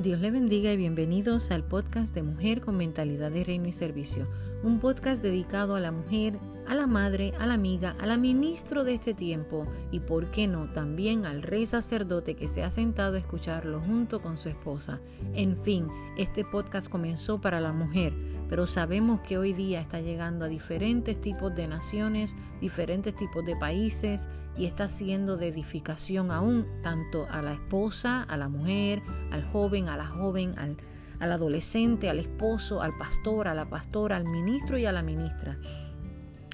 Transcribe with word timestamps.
Dios 0.00 0.18
le 0.18 0.30
bendiga 0.30 0.72
y 0.72 0.78
bienvenidos 0.78 1.50
al 1.50 1.62
podcast 1.62 2.14
de 2.14 2.22
Mujer 2.22 2.62
con 2.62 2.74
Mentalidad 2.78 3.30
de 3.30 3.44
Reino 3.44 3.68
y 3.68 3.74
Servicio, 3.74 4.26
un 4.62 4.80
podcast 4.80 5.22
dedicado 5.22 5.76
a 5.76 5.80
la 5.80 5.92
mujer, 5.92 6.38
a 6.66 6.74
la 6.74 6.86
madre, 6.86 7.34
a 7.38 7.46
la 7.46 7.52
amiga, 7.52 7.94
a 8.00 8.06
la 8.06 8.16
ministro 8.16 8.82
de 8.82 8.94
este 8.94 9.12
tiempo 9.12 9.66
y, 9.90 10.00
por 10.00 10.30
qué 10.30 10.46
no, 10.46 10.70
también 10.72 11.26
al 11.26 11.42
rey 11.42 11.66
sacerdote 11.66 12.34
que 12.34 12.48
se 12.48 12.62
ha 12.62 12.70
sentado 12.70 13.16
a 13.16 13.18
escucharlo 13.18 13.82
junto 13.82 14.22
con 14.22 14.38
su 14.38 14.48
esposa. 14.48 15.00
En 15.34 15.54
fin, 15.54 15.88
este 16.16 16.46
podcast 16.46 16.88
comenzó 16.88 17.38
para 17.42 17.60
la 17.60 17.74
mujer 17.74 18.14
pero 18.50 18.66
sabemos 18.66 19.20
que 19.20 19.38
hoy 19.38 19.52
día 19.52 19.80
está 19.80 20.00
llegando 20.00 20.44
a 20.44 20.48
diferentes 20.48 21.18
tipos 21.20 21.54
de 21.54 21.68
naciones, 21.68 22.34
diferentes 22.60 23.14
tipos 23.14 23.46
de 23.46 23.54
países 23.54 24.28
y 24.58 24.66
está 24.66 24.88
siendo 24.88 25.36
de 25.36 25.46
edificación 25.46 26.32
aún 26.32 26.66
tanto 26.82 27.28
a 27.30 27.42
la 27.42 27.52
esposa, 27.54 28.24
a 28.24 28.36
la 28.36 28.48
mujer, 28.48 29.02
al 29.30 29.44
joven, 29.52 29.88
a 29.88 29.96
la 29.96 30.06
joven, 30.06 30.58
al, 30.58 30.76
al 31.20 31.30
adolescente, 31.30 32.10
al 32.10 32.18
esposo, 32.18 32.82
al 32.82 32.90
pastor, 32.98 33.46
a 33.46 33.54
la 33.54 33.70
pastora, 33.70 34.16
al 34.16 34.24
ministro 34.24 34.76
y 34.76 34.84
a 34.84 34.90
la 34.90 35.02
ministra. 35.02 35.56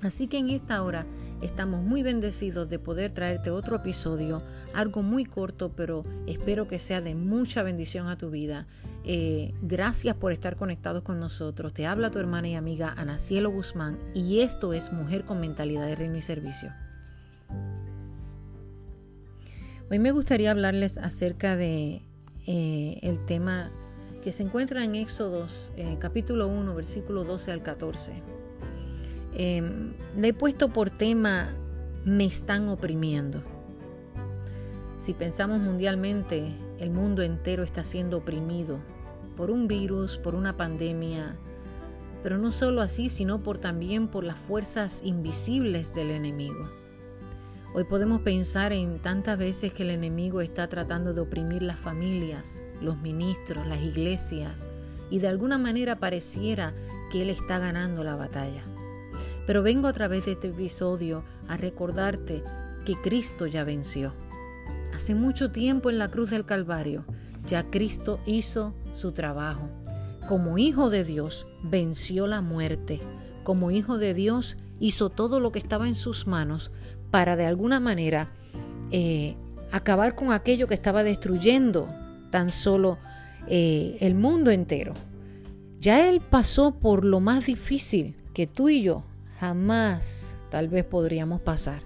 Así 0.02 0.28
que 0.28 0.36
en 0.36 0.50
esta 0.50 0.82
hora 0.82 1.06
estamos 1.40 1.82
muy 1.82 2.02
bendecidos 2.02 2.68
de 2.68 2.78
poder 2.78 3.14
traerte 3.14 3.50
otro 3.50 3.76
episodio, 3.76 4.42
algo 4.74 5.02
muy 5.02 5.24
corto, 5.24 5.72
pero 5.74 6.04
espero 6.26 6.68
que 6.68 6.78
sea 6.78 7.00
de 7.00 7.14
mucha 7.14 7.62
bendición 7.62 8.08
a 8.08 8.18
tu 8.18 8.28
vida. 8.28 8.66
Eh, 9.08 9.54
gracias 9.62 10.16
por 10.16 10.32
estar 10.32 10.56
conectados 10.56 11.04
con 11.04 11.20
nosotros. 11.20 11.72
Te 11.72 11.86
habla 11.86 12.10
tu 12.10 12.18
hermana 12.18 12.48
y 12.48 12.56
amiga 12.56 12.92
Ana 12.96 13.18
Cielo 13.18 13.50
Guzmán 13.50 14.00
y 14.14 14.40
esto 14.40 14.72
es 14.72 14.92
Mujer 14.92 15.24
con 15.24 15.40
Mentalidad 15.40 15.86
de 15.86 15.94
Reino 15.94 16.16
y 16.16 16.22
Servicio. 16.22 16.72
Hoy 19.88 20.00
me 20.00 20.10
gustaría 20.10 20.50
hablarles 20.50 20.98
acerca 20.98 21.54
de 21.54 22.02
eh, 22.48 23.18
tema 23.28 23.70
que 24.24 24.32
se 24.32 24.42
encuentra 24.42 24.84
en 24.84 24.96
Éxodos 24.96 25.72
eh, 25.76 25.98
capítulo 26.00 26.48
1 26.48 26.74
versículo 26.74 27.22
12 27.22 27.52
al 27.52 27.62
14. 27.62 28.12
Em, 29.36 29.92
le 30.16 30.28
he 30.28 30.34
puesto 30.34 30.72
por 30.72 30.90
tema 30.90 31.54
me 32.04 32.24
están 32.24 32.68
oprimiendo. 32.68 33.40
Si 34.96 35.14
pensamos 35.14 35.60
mundialmente, 35.60 36.56
el 36.80 36.90
mundo 36.90 37.22
entero 37.22 37.62
está 37.62 37.84
siendo 37.84 38.18
oprimido 38.18 38.80
por 39.36 39.50
un 39.50 39.68
virus, 39.68 40.16
por 40.16 40.34
una 40.34 40.56
pandemia, 40.56 41.36
pero 42.22 42.38
no 42.38 42.50
solo 42.50 42.80
así, 42.80 43.08
sino 43.10 43.40
por 43.40 43.58
también 43.58 44.08
por 44.08 44.24
las 44.24 44.38
fuerzas 44.38 45.00
invisibles 45.04 45.94
del 45.94 46.10
enemigo. 46.10 46.68
Hoy 47.74 47.84
podemos 47.84 48.22
pensar 48.22 48.72
en 48.72 48.98
tantas 49.00 49.38
veces 49.38 49.72
que 49.72 49.82
el 49.82 49.90
enemigo 49.90 50.40
está 50.40 50.66
tratando 50.66 51.12
de 51.12 51.20
oprimir 51.20 51.62
las 51.62 51.78
familias, 51.78 52.62
los 52.80 52.96
ministros, 52.96 53.66
las 53.66 53.80
iglesias, 53.82 54.66
y 55.10 55.18
de 55.18 55.28
alguna 55.28 55.58
manera 55.58 55.96
pareciera 55.96 56.72
que 57.12 57.22
él 57.22 57.30
está 57.30 57.58
ganando 57.58 58.02
la 58.02 58.16
batalla. 58.16 58.64
Pero 59.46 59.62
vengo 59.62 59.86
a 59.86 59.92
través 59.92 60.24
de 60.24 60.32
este 60.32 60.48
episodio 60.48 61.22
a 61.48 61.56
recordarte 61.56 62.42
que 62.84 62.96
Cristo 62.96 63.46
ya 63.46 63.62
venció. 63.62 64.14
Hace 64.94 65.14
mucho 65.14 65.52
tiempo 65.52 65.90
en 65.90 65.98
la 65.98 66.10
cruz 66.10 66.30
del 66.30 66.46
Calvario, 66.46 67.04
ya 67.46 67.70
Cristo 67.70 68.20
hizo 68.26 68.74
su 68.92 69.12
trabajo. 69.12 69.68
Como 70.28 70.58
hijo 70.58 70.90
de 70.90 71.04
Dios, 71.04 71.46
venció 71.64 72.26
la 72.26 72.40
muerte. 72.40 73.00
Como 73.44 73.70
hijo 73.70 73.98
de 73.98 74.14
Dios, 74.14 74.56
hizo 74.80 75.10
todo 75.10 75.40
lo 75.40 75.52
que 75.52 75.58
estaba 75.58 75.88
en 75.88 75.94
sus 75.94 76.26
manos 76.26 76.72
para 77.10 77.36
de 77.36 77.46
alguna 77.46 77.80
manera 77.80 78.28
eh, 78.90 79.36
acabar 79.72 80.14
con 80.14 80.32
aquello 80.32 80.66
que 80.66 80.74
estaba 80.74 81.02
destruyendo 81.02 81.88
tan 82.30 82.50
solo 82.50 82.98
eh, 83.48 83.96
el 84.00 84.14
mundo 84.14 84.50
entero. 84.50 84.94
Ya 85.78 86.08
Él 86.08 86.20
pasó 86.20 86.78
por 86.78 87.04
lo 87.04 87.20
más 87.20 87.46
difícil 87.46 88.16
que 88.34 88.46
tú 88.46 88.68
y 88.68 88.82
yo 88.82 89.04
jamás 89.38 90.36
tal 90.50 90.68
vez 90.68 90.84
podríamos 90.84 91.40
pasar. 91.40 91.82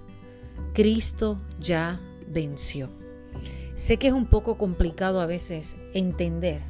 Cristo 0.73 1.41
ya 1.61 2.01
venció. 2.29 3.00
Sé 3.81 3.97
que 3.97 4.09
es 4.09 4.13
un 4.13 4.27
poco 4.27 4.59
complicado 4.59 5.23
a 5.23 5.27
veces 5.27 5.75
entender 5.95 6.61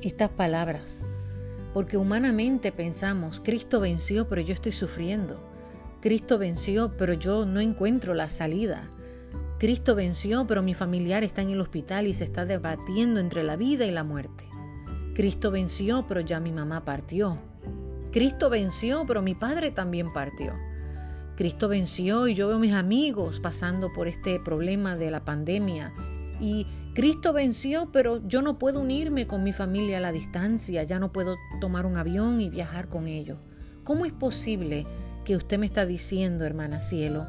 estas 0.00 0.30
palabras, 0.30 1.02
porque 1.74 1.98
humanamente 1.98 2.72
pensamos, 2.72 3.42
Cristo 3.44 3.78
venció, 3.78 4.26
pero 4.26 4.40
yo 4.40 4.54
estoy 4.54 4.72
sufriendo. 4.72 5.38
Cristo 6.00 6.38
venció, 6.38 6.96
pero 6.96 7.12
yo 7.12 7.44
no 7.44 7.60
encuentro 7.60 8.14
la 8.14 8.30
salida. 8.30 8.84
Cristo 9.58 9.94
venció, 9.94 10.46
pero 10.46 10.62
mi 10.62 10.72
familiar 10.72 11.24
está 11.24 11.42
en 11.42 11.50
el 11.50 11.60
hospital 11.60 12.06
y 12.06 12.14
se 12.14 12.24
está 12.24 12.46
debatiendo 12.46 13.20
entre 13.20 13.44
la 13.44 13.56
vida 13.56 13.84
y 13.84 13.90
la 13.90 14.02
muerte. 14.02 14.44
Cristo 15.14 15.50
venció, 15.50 16.06
pero 16.08 16.22
ya 16.22 16.40
mi 16.40 16.52
mamá 16.52 16.86
partió. 16.86 17.36
Cristo 18.12 18.48
venció, 18.48 19.04
pero 19.06 19.20
mi 19.20 19.34
padre 19.34 19.70
también 19.70 20.10
partió. 20.10 20.54
Cristo 21.36 21.68
venció 21.68 22.28
y 22.28 22.34
yo 22.34 22.48
veo 22.48 22.58
mis 22.58 22.74
amigos 22.74 23.40
pasando 23.40 23.92
por 23.92 24.08
este 24.08 24.38
problema 24.40 24.96
de 24.96 25.10
la 25.10 25.24
pandemia. 25.24 25.92
Y 26.40 26.66
Cristo 26.94 27.32
venció, 27.32 27.90
pero 27.90 28.26
yo 28.28 28.42
no 28.42 28.58
puedo 28.58 28.80
unirme 28.80 29.26
con 29.26 29.42
mi 29.42 29.52
familia 29.52 29.96
a 29.96 30.00
la 30.00 30.12
distancia, 30.12 30.82
ya 30.82 30.98
no 30.98 31.12
puedo 31.12 31.36
tomar 31.60 31.86
un 31.86 31.96
avión 31.96 32.40
y 32.40 32.50
viajar 32.50 32.88
con 32.88 33.06
ellos. 33.06 33.38
¿Cómo 33.82 34.04
es 34.04 34.12
posible 34.12 34.84
que 35.24 35.36
usted 35.36 35.58
me 35.58 35.66
está 35.66 35.86
diciendo, 35.86 36.44
hermana 36.44 36.80
cielo, 36.80 37.26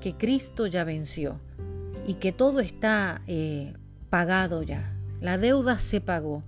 que 0.00 0.14
Cristo 0.14 0.66
ya 0.66 0.84
venció 0.84 1.40
y 2.06 2.14
que 2.14 2.32
todo 2.32 2.60
está 2.60 3.22
eh, 3.26 3.74
pagado 4.08 4.62
ya? 4.62 4.96
La 5.20 5.36
deuda 5.36 5.78
se 5.78 6.00
pagó 6.00 6.44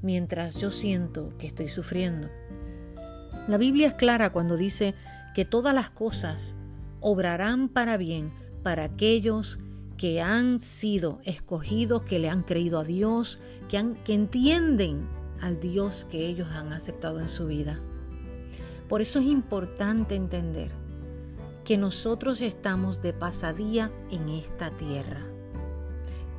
mientras 0.00 0.56
yo 0.56 0.70
siento 0.70 1.36
que 1.38 1.46
estoy 1.46 1.68
sufriendo. 1.68 2.28
La 3.48 3.56
Biblia 3.56 3.88
es 3.88 3.94
clara 3.94 4.30
cuando 4.30 4.56
dice 4.56 4.94
que 5.38 5.44
todas 5.44 5.72
las 5.72 5.88
cosas 5.88 6.56
obrarán 7.00 7.68
para 7.68 7.96
bien 7.96 8.32
para 8.64 8.82
aquellos 8.82 9.60
que 9.96 10.20
han 10.20 10.58
sido 10.58 11.20
escogidos, 11.22 12.02
que 12.02 12.18
le 12.18 12.28
han 12.28 12.42
creído 12.42 12.80
a 12.80 12.84
Dios, 12.84 13.38
que, 13.68 13.94
que 14.04 14.14
entienden 14.14 15.08
al 15.40 15.60
Dios 15.60 16.08
que 16.10 16.26
ellos 16.26 16.48
han 16.48 16.72
aceptado 16.72 17.20
en 17.20 17.28
su 17.28 17.46
vida. 17.46 17.78
Por 18.88 19.00
eso 19.00 19.20
es 19.20 19.26
importante 19.26 20.16
entender 20.16 20.72
que 21.64 21.78
nosotros 21.78 22.40
estamos 22.40 23.00
de 23.00 23.12
pasadía 23.12 23.92
en 24.10 24.30
esta 24.30 24.70
tierra. 24.70 25.24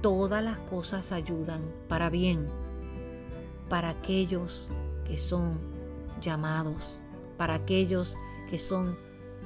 Todas 0.02 0.44
las 0.44 0.60
cosas 0.60 1.14
ayudan 1.14 1.62
para 1.88 2.10
bien 2.10 2.48
para 3.70 3.92
aquellos 3.92 4.68
que 5.08 5.18
son 5.18 5.58
llamados, 6.22 7.00
para 7.38 7.54
aquellos 7.54 8.18
que 8.18 8.29
son 8.58 8.98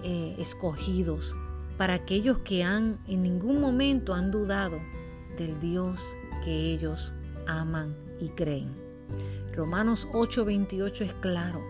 eh, 0.04 0.36
escogidos, 0.38 1.36
para 1.78 1.96
aquellos 1.96 2.40
que 2.40 2.64
han 2.64 3.00
en 3.08 3.24
ningún 3.24 3.60
momento 3.60 4.14
han 4.14 4.32
dudado 4.32 4.80
del 5.38 5.60
Dios 5.60 6.16
que 6.46 6.72
ellos 6.72 7.14
aman 7.48 7.96
y 8.20 8.30
creen. 8.30 8.70
Romanos 9.56 10.08
8:28 10.14 11.02
es 11.02 11.14
claro, 11.16 11.62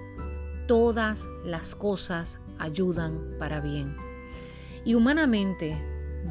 todas 0.68 1.28
las 1.46 1.76
cosas 1.76 2.40
ayudan 2.60 3.36
para 3.40 3.60
bien. 3.62 3.96
Y 4.86 4.96
humanamente 4.96 5.78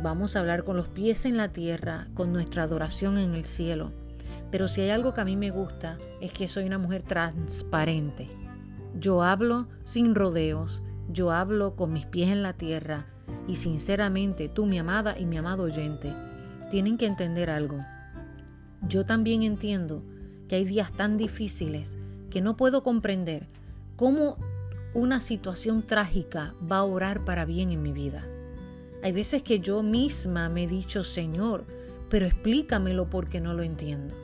vamos 0.03 0.37
a 0.37 0.41
hablar 0.41 0.65
con 0.65 0.77
los 0.77 0.89
pies 0.89 1.25
en 1.25 1.37
la 1.37 1.53
tierra, 1.53 2.09
con 2.15 2.33
nuestra 2.33 2.65
adoración 2.65 3.19
en 3.19 3.35
el 3.35 3.45
cielo. 3.45 3.93
Pero 4.51 4.69
si 4.69 4.83
hay 4.83 4.91
algo 4.91 5.15
que 5.15 5.23
a 5.23 5.25
mí 5.25 5.37
me 5.37 5.51
gusta 5.51 5.97
es 6.21 6.33
que 6.33 6.49
soy 6.49 6.65
una 6.65 6.79
mujer 6.79 7.03
transparente. 7.03 8.29
Yo 8.95 9.23
hablo 9.23 9.67
sin 9.83 10.15
rodeos, 10.15 10.83
yo 11.13 11.31
hablo 11.31 11.77
con 11.77 11.93
mis 11.93 12.07
pies 12.07 12.31
en 12.31 12.43
la 12.43 12.55
tierra 12.55 13.07
y 13.47 13.57
sinceramente 13.57 14.49
tú, 14.49 14.67
mi 14.67 14.79
amada 14.79 15.19
y 15.19 15.27
mi 15.27 15.37
amado 15.37 15.65
oyente, 15.65 16.13
tienen 16.71 16.97
que 16.97 17.07
entender 17.07 17.51
algo. 17.51 17.79
Yo 18.89 19.05
también 19.05 19.43
entiendo 19.43 20.03
que 20.49 20.57
hay 20.57 20.65
días 20.65 20.93
tan 20.93 21.17
difíciles 21.17 21.99
que 22.31 22.41
no 22.41 22.57
puedo 22.57 22.83
comprender 22.83 23.49
cómo 23.97 24.37
una 24.95 25.21
situación 25.21 25.83
trágica 25.83 26.55
va 26.71 26.79
a 26.79 26.85
orar 26.85 27.25
para 27.25 27.45
bien 27.45 27.71
en 27.71 27.83
mi 27.83 27.93
vida. 27.93 28.27
Hay 29.03 29.13
veces 29.13 29.43
que 29.43 29.61
yo 29.61 29.83
misma 29.83 30.49
me 30.49 30.65
he 30.65 30.69
dicho, 30.69 31.05
Señor, 31.05 31.65
pero 32.09 32.27
explícamelo 32.27 33.09
porque 33.09 33.41
no 33.41 33.55
lo 33.55 33.63
entiendo. 33.63 34.15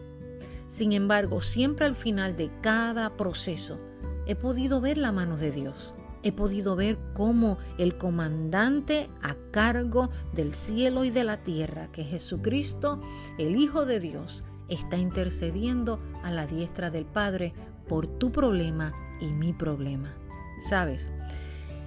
Sin 0.68 0.92
embargo, 0.92 1.40
siempre 1.40 1.86
al 1.86 1.96
final 1.96 2.36
de 2.36 2.50
cada 2.60 3.16
proceso 3.16 3.78
he 4.26 4.36
podido 4.36 4.80
ver 4.80 4.98
la 4.98 5.10
mano 5.10 5.36
de 5.36 5.50
Dios. 5.50 5.94
He 6.22 6.32
podido 6.32 6.74
ver 6.76 6.98
cómo 7.14 7.58
el 7.78 7.96
comandante 7.96 9.08
a 9.22 9.36
cargo 9.50 10.10
del 10.32 10.54
cielo 10.54 11.04
y 11.04 11.10
de 11.10 11.24
la 11.24 11.38
tierra, 11.38 11.88
que 11.92 12.02
es 12.02 12.08
Jesucristo, 12.08 13.00
el 13.38 13.56
Hijo 13.56 13.86
de 13.86 14.00
Dios, 14.00 14.44
está 14.68 14.96
intercediendo 14.96 16.00
a 16.22 16.30
la 16.30 16.46
diestra 16.46 16.90
del 16.90 17.04
Padre 17.04 17.54
por 17.88 18.06
tu 18.06 18.32
problema 18.32 18.92
y 19.20 19.26
mi 19.26 19.52
problema. 19.52 20.14
¿Sabes? 20.60 21.12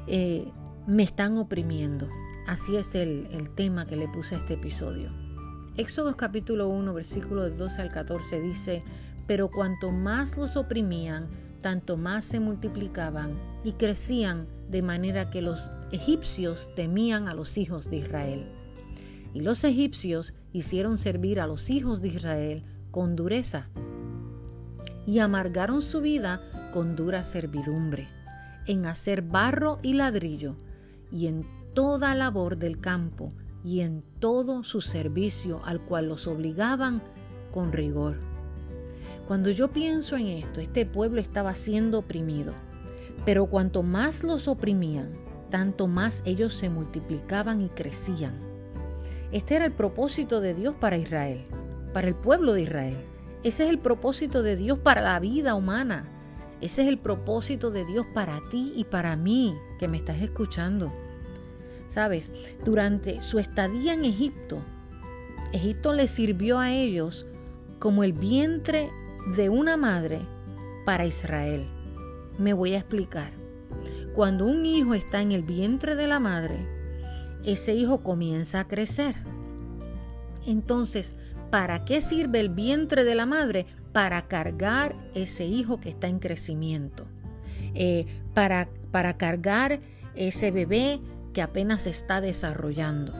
Eh, 0.08 0.50
me 0.88 1.04
están 1.04 1.38
oprimiendo. 1.38 2.08
Así 2.48 2.76
es 2.76 2.96
el, 2.96 3.28
el 3.32 3.50
tema 3.50 3.86
que 3.86 3.96
le 3.96 4.08
puse 4.08 4.36
a 4.36 4.40
este 4.40 4.56
episodio. 4.56 5.12
Éxodo 5.78 6.18
capítulo 6.18 6.70
1, 6.70 6.94
versículo 6.94 7.50
12 7.50 7.82
al 7.82 7.92
14 7.92 8.42
dice, 8.42 8.84
pero 9.28 9.50
cuanto 9.50 9.92
más 9.92 10.38
los 10.38 10.58
oprimían, 10.58 11.30
tanto 11.62 11.96
más 11.96 12.26
se 12.26 12.40
multiplicaban 12.40 13.32
y 13.64 13.74
crecían 13.74 14.48
de 14.70 14.82
manera 14.82 15.30
que 15.30 15.42
los 15.42 15.72
egipcios 15.92 16.68
temían 16.76 17.28
a 17.28 17.34
los 17.34 17.58
hijos 17.58 17.90
de 17.90 17.98
Israel. 17.98 18.46
Y 19.34 19.42
los 19.42 19.64
egipcios 19.64 20.34
hicieron 20.54 20.98
servir 20.98 21.40
a 21.40 21.48
los 21.48 21.70
hijos 21.70 22.02
de 22.02 22.10
Israel 22.10 22.64
con 22.92 23.16
dureza 23.16 23.70
y 25.06 25.20
amargaron 25.20 25.82
su 25.82 26.02
vida 26.02 26.42
con 26.74 26.96
dura 26.96 27.24
servidumbre, 27.24 28.08
en 28.68 28.86
hacer 28.86 29.22
barro 29.22 29.78
y 29.82 29.94
ladrillo, 29.94 30.56
y 31.12 31.28
en 31.28 31.46
toda 31.74 32.16
labor 32.16 32.58
del 32.58 32.80
campo, 32.80 33.30
y 33.64 33.82
en 33.82 34.04
todo 34.20 34.64
su 34.64 34.82
servicio 34.82 35.62
al 35.66 35.82
cual 35.82 36.10
los 36.10 36.28
obligaban 36.28 37.02
con 37.52 37.72
rigor. 37.72 38.18
Cuando 39.28 39.50
yo 39.50 39.70
pienso 39.70 40.16
en 40.18 40.28
esto, 40.28 40.60
este 40.62 40.86
pueblo 40.86 41.22
estaba 41.22 41.56
siendo 41.56 42.00
oprimido, 42.00 42.54
pero 43.26 43.46
cuanto 43.46 43.84
más 43.84 44.24
los 44.24 44.48
oprimían, 44.48 45.12
tanto 45.50 45.88
más 45.88 46.24
ellos 46.26 46.56
se 46.56 46.70
multiplicaban 46.70 47.62
y 47.62 47.70
crecían. 47.70 48.34
Este 49.32 49.56
era 49.56 49.66
el 49.66 49.72
propósito 49.72 50.42
de 50.42 50.54
Dios 50.54 50.76
para 50.76 50.98
Israel, 50.98 51.44
para 51.94 52.08
el 52.08 52.16
pueblo 52.16 52.54
de 52.54 52.64
Israel. 52.64 52.98
Ese 53.44 53.64
es 53.64 53.70
el 53.70 53.80
propósito 53.80 54.44
de 54.44 54.56
Dios 54.56 54.80
para 54.80 55.02
la 55.02 55.20
vida 55.20 55.56
humana. 55.56 56.06
Ese 56.60 56.84
es 56.84 56.88
el 56.88 56.98
propósito 56.98 57.72
de 57.72 57.86
Dios 57.86 58.06
para 58.14 58.40
ti 58.52 58.74
y 58.76 58.84
para 58.84 59.16
mí 59.16 59.56
que 59.80 59.88
me 59.88 59.98
estás 59.98 60.22
escuchando. 60.22 60.92
Sabes, 61.88 62.32
durante 62.64 63.22
su 63.22 63.40
estadía 63.40 63.94
en 63.94 64.06
Egipto, 64.06 64.60
Egipto 65.54 65.94
les 65.94 66.12
sirvió 66.12 66.60
a 66.60 66.72
ellos 66.72 67.26
como 67.80 68.04
el 68.04 68.14
vientre 68.14 68.90
de 69.36 69.50
una 69.50 69.76
madre 69.76 70.22
para 70.86 71.06
Israel. 71.06 71.68
Me 72.42 72.54
voy 72.54 72.74
a 72.74 72.80
explicar. 72.80 73.30
Cuando 74.16 74.48
un 74.48 74.66
hijo 74.66 74.96
está 74.96 75.22
en 75.22 75.32
el 75.32 75.44
vientre 75.44 75.96
de 75.96 76.08
la 76.08 76.20
madre, 76.20 76.66
ese 77.46 77.76
hijo 77.76 78.02
comienza 78.02 78.62
a 78.62 78.68
crecer. 78.68 79.14
Entonces, 80.48 81.18
¿para 81.52 81.86
qué 81.86 82.02
sirve 82.02 82.40
el 82.40 82.50
vientre 82.50 83.04
de 83.04 83.14
la 83.14 83.28
madre? 83.28 83.68
Para 83.94 84.28
cargar 84.28 84.96
ese 85.14 85.46
hijo 85.46 85.80
que 85.80 85.90
está 85.90 86.08
en 86.08 86.18
crecimiento. 86.18 87.06
Eh, 87.76 88.08
para, 88.34 88.70
para 88.90 89.18
cargar 89.18 89.80
ese 90.16 90.50
bebé 90.50 91.00
que 91.34 91.44
apenas 91.44 91.82
se 91.82 91.92
está 91.92 92.22
desarrollando. 92.22 93.14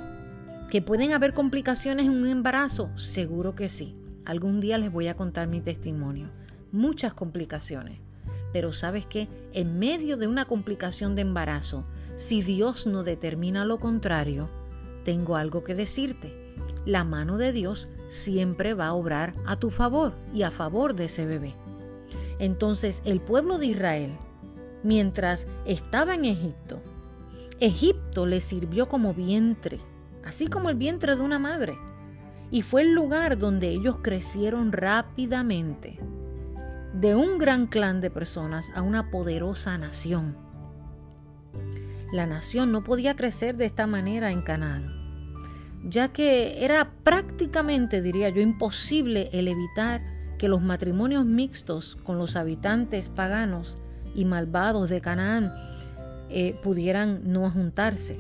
¿Que 0.72 0.82
pueden 0.82 1.12
haber 1.12 1.36
complicaciones 1.36 2.08
en 2.08 2.14
un 2.14 2.28
embarazo? 2.28 2.90
Seguro 2.98 3.54
que 3.54 3.70
sí. 3.70 3.96
Algún 4.26 4.62
día 4.62 4.80
les 4.80 4.92
voy 4.92 5.10
a 5.10 5.16
contar 5.16 5.48
mi 5.48 5.62
testimonio. 5.62 6.32
Muchas 6.72 7.14
complicaciones. 7.14 8.00
Pero 8.54 8.74
sabes 8.74 9.06
qué? 9.06 9.28
En 9.54 9.80
medio 9.80 10.18
de 10.18 10.28
una 10.28 10.46
complicación 10.46 11.16
de 11.16 11.22
embarazo, 11.22 11.84
si 12.16 12.42
Dios 12.42 12.86
no 12.88 13.04
determina 13.04 13.66
lo 13.66 13.80
contrario, 13.80 14.50
tengo 15.06 15.36
algo 15.36 15.64
que 15.64 15.76
decirte. 15.76 16.56
La 16.86 17.04
mano 17.04 17.38
de 17.38 17.54
Dios 17.54 17.88
siempre 18.10 18.74
va 18.74 18.88
a 18.88 18.94
obrar 18.94 19.34
a 19.46 19.56
tu 19.58 19.70
favor 19.70 20.14
y 20.34 20.44
a 20.44 20.52
favor 20.52 20.96
de 20.96 21.06
ese 21.06 21.26
bebé. 21.26 21.54
Entonces 22.40 23.02
el 23.06 23.22
pueblo 23.22 23.58
de 23.58 23.68
Israel, 23.68 24.12
mientras 24.84 25.48
estaba 25.66 26.16
en 26.16 26.26
Egipto, 26.26 26.82
Egipto 27.60 28.26
le 28.26 28.42
sirvió 28.42 28.90
como 28.90 29.14
vientre, 29.14 29.80
así 30.26 30.48
como 30.48 30.70
el 30.70 30.76
vientre 30.76 31.16
de 31.16 31.22
una 31.22 31.40
madre 31.40 31.76
y 32.52 32.62
fue 32.62 32.82
el 32.82 32.92
lugar 32.92 33.38
donde 33.38 33.70
ellos 33.70 33.98
crecieron 34.02 34.74
rápidamente, 34.74 35.98
de 36.94 37.16
un 37.16 37.38
gran 37.38 37.68
clan 37.68 38.02
de 38.02 38.10
personas 38.10 38.72
a 38.76 38.82
una 38.82 39.10
poderosa 39.12 39.78
nación. 39.78 40.36
La 42.12 42.26
nación 42.26 42.72
no 42.72 42.84
podía 42.84 43.16
crecer 43.16 43.56
de 43.56 43.66
esta 43.66 43.88
manera 43.88 44.32
en 44.32 44.42
Canaán, 44.42 45.02
ya 45.86 46.10
que 46.10 46.64
era 46.64 46.92
prácticamente, 47.04 48.02
diría 48.02 48.30
yo, 48.30 48.42
imposible 48.42 49.30
el 49.32 49.48
evitar 49.48 50.02
que 50.38 50.50
los 50.50 50.62
matrimonios 50.62 51.26
mixtos 51.26 51.98
con 52.04 52.18
los 52.18 52.36
habitantes 52.36 53.10
paganos 53.10 53.78
y 54.14 54.26
malvados 54.26 54.90
de 54.90 55.00
Canaán 55.00 55.54
eh, 56.30 56.56
pudieran 56.64 57.32
no 57.32 57.50
juntarse. 57.50 58.18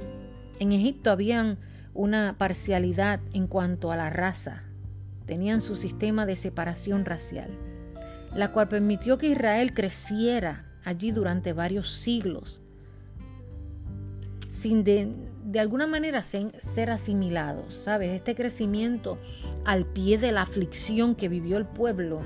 En 0.59 0.71
Egipto 0.71 1.12
habían 1.12 1.57
una 1.94 2.35
parcialidad 2.38 3.19
en 3.33 3.47
cuanto 3.47 3.91
a 3.91 3.97
la 3.97 4.09
raza. 4.09 4.63
Tenían 5.25 5.62
su 5.62 5.75
sistema 5.75 6.25
de 6.25 6.35
separación 6.35 7.06
racial, 7.06 7.50
la 8.36 8.51
cual 8.51 8.68
permitió 8.68 9.18
que 9.18 9.28
Israel 9.28 9.74
creciera 9.74 10.66
allí 10.83 11.12
durante 11.12 11.54
varios 11.54 11.92
siglos, 11.92 12.62
sin 14.48 14.83
de, 14.83 15.60
alguna 15.60 15.88
manera 15.88 16.22
ser, 16.24 16.89
asimilados. 16.89 17.74
¿Sabes? 17.74 18.10
Este 18.10 18.36
crecimiento 18.36 19.18
al 19.66 19.86
pie 19.86 20.18
de 20.18 20.31
la 20.31 20.44
aflicción 20.44 21.16
que 21.16 21.30
vivió 21.30 21.57
el 21.57 21.66
pueblo 21.66 22.22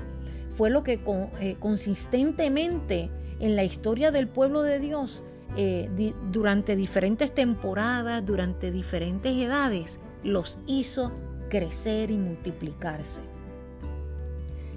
fue 0.50 0.70
lo 0.70 0.82
que 0.82 1.00
eh, 1.40 1.56
consistentemente 1.60 3.10
en 3.40 3.56
la 3.56 3.64
historia 3.64 4.10
del 4.10 4.28
pueblo 4.28 4.62
de 4.62 4.80
Dios 4.80 5.22
eh, 5.56 6.12
durante 6.32 6.76
diferentes 6.76 7.34
temporadas, 7.34 8.24
durante 8.24 8.70
diferentes 8.70 9.32
edades, 9.36 10.00
los 10.22 10.58
hizo 10.66 11.12
crecer 11.48 12.10
y 12.10 12.16
multiplicarse. 12.16 13.22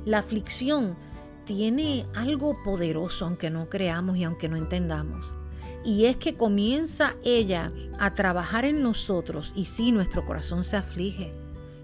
La 0.06 0.20
aflicción 0.20 0.96
tiene 1.50 2.06
algo 2.13 2.56
poderoso, 2.63 3.25
aunque 3.25 3.50
no 3.50 3.69
creamos 3.69 4.18
y 4.18 4.24
aunque 4.24 4.48
no 4.48 4.56
entendamos. 4.56 5.34
Y 5.84 6.06
es 6.06 6.16
que 6.16 6.36
comienza 6.36 7.13
ella 7.24 7.72
a 7.98 8.13
trabajar 8.13 8.66
en 8.66 8.84
nosotros 8.84 9.51
y 9.56 9.66
si 9.66 9.92
nuestro 9.92 10.28
corazón 10.28 10.63
se 10.63 10.78
aflige 10.78 11.31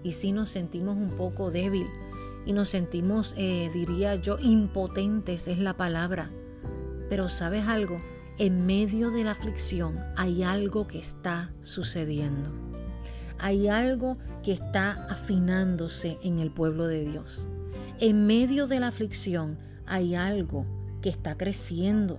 y 0.04 0.12
si 0.12 0.30
nos 0.30 0.50
sentimos 0.50 0.94
un 0.94 1.16
poco 1.16 1.50
débil 1.50 1.88
y 2.46 2.52
nos 2.52 2.70
sentimos, 2.70 3.34
eh, 3.36 3.68
diría 3.74 4.14
yo, 4.14 4.38
impotentes, 4.38 5.48
es 5.48 5.58
la 5.58 5.76
palabra. 5.76 6.30
Pero 7.10 7.28
sabes 7.28 7.66
algo, 7.66 8.00
en 8.38 8.66
medio 8.66 9.10
de 9.10 9.24
la 9.24 9.32
aflicción 9.32 9.98
hay 10.14 10.44
algo 10.44 10.86
que 10.86 11.00
está 11.00 11.50
sucediendo. 11.62 12.52
Hay 13.40 13.66
algo 13.66 14.16
que 14.44 14.52
está 14.52 15.08
afinándose 15.10 16.18
en 16.22 16.38
el 16.38 16.52
pueblo 16.52 16.86
de 16.86 17.04
Dios. 17.04 17.48
En 18.00 18.26
medio 18.26 18.66
de 18.66 18.80
la 18.80 18.88
aflicción 18.88 19.58
hay 19.86 20.14
algo 20.14 20.66
que 21.02 21.08
está 21.08 21.36
creciendo. 21.36 22.18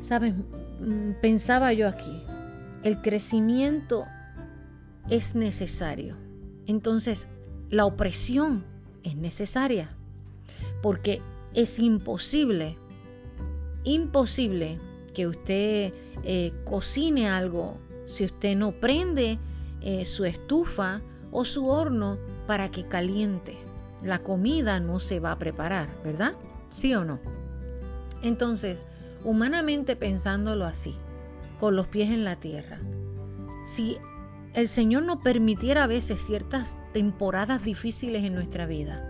Sabes, 0.00 0.34
mm, 0.34 1.20
pensaba 1.20 1.72
yo 1.72 1.88
aquí, 1.88 2.22
el 2.84 3.00
crecimiento 3.00 4.04
es 5.08 5.34
necesario. 5.34 6.16
Entonces, 6.66 7.28
la 7.70 7.84
opresión 7.84 8.64
es 9.02 9.16
necesaria 9.16 9.90
porque 10.82 11.20
es 11.54 11.78
imposible 11.78 12.76
imposible 13.84 14.78
que 15.14 15.26
usted 15.26 15.92
eh, 16.24 16.52
cocine 16.64 17.28
algo 17.28 17.78
si 18.06 18.24
usted 18.24 18.56
no 18.56 18.72
prende 18.72 19.38
eh, 19.80 20.04
su 20.04 20.24
estufa 20.24 21.00
o 21.30 21.44
su 21.44 21.66
horno 21.66 22.18
para 22.46 22.70
que 22.70 22.84
caliente. 22.84 23.56
La 24.02 24.20
comida 24.20 24.80
no 24.80 25.00
se 25.00 25.20
va 25.20 25.32
a 25.32 25.38
preparar, 25.38 25.88
¿verdad? 26.04 26.34
¿Sí 26.70 26.94
o 26.94 27.04
no? 27.04 27.18
Entonces, 28.22 28.84
humanamente 29.24 29.96
pensándolo 29.96 30.64
así, 30.64 30.94
con 31.60 31.76
los 31.76 31.86
pies 31.86 32.10
en 32.10 32.24
la 32.24 32.36
tierra, 32.36 32.78
si 33.64 33.98
el 34.54 34.68
Señor 34.68 35.02
nos 35.02 35.18
permitiera 35.18 35.84
a 35.84 35.88
veces 35.88 36.20
ciertas 36.24 36.76
temporadas 36.92 37.62
difíciles 37.62 38.24
en 38.24 38.34
nuestra 38.34 38.66
vida, 38.66 39.04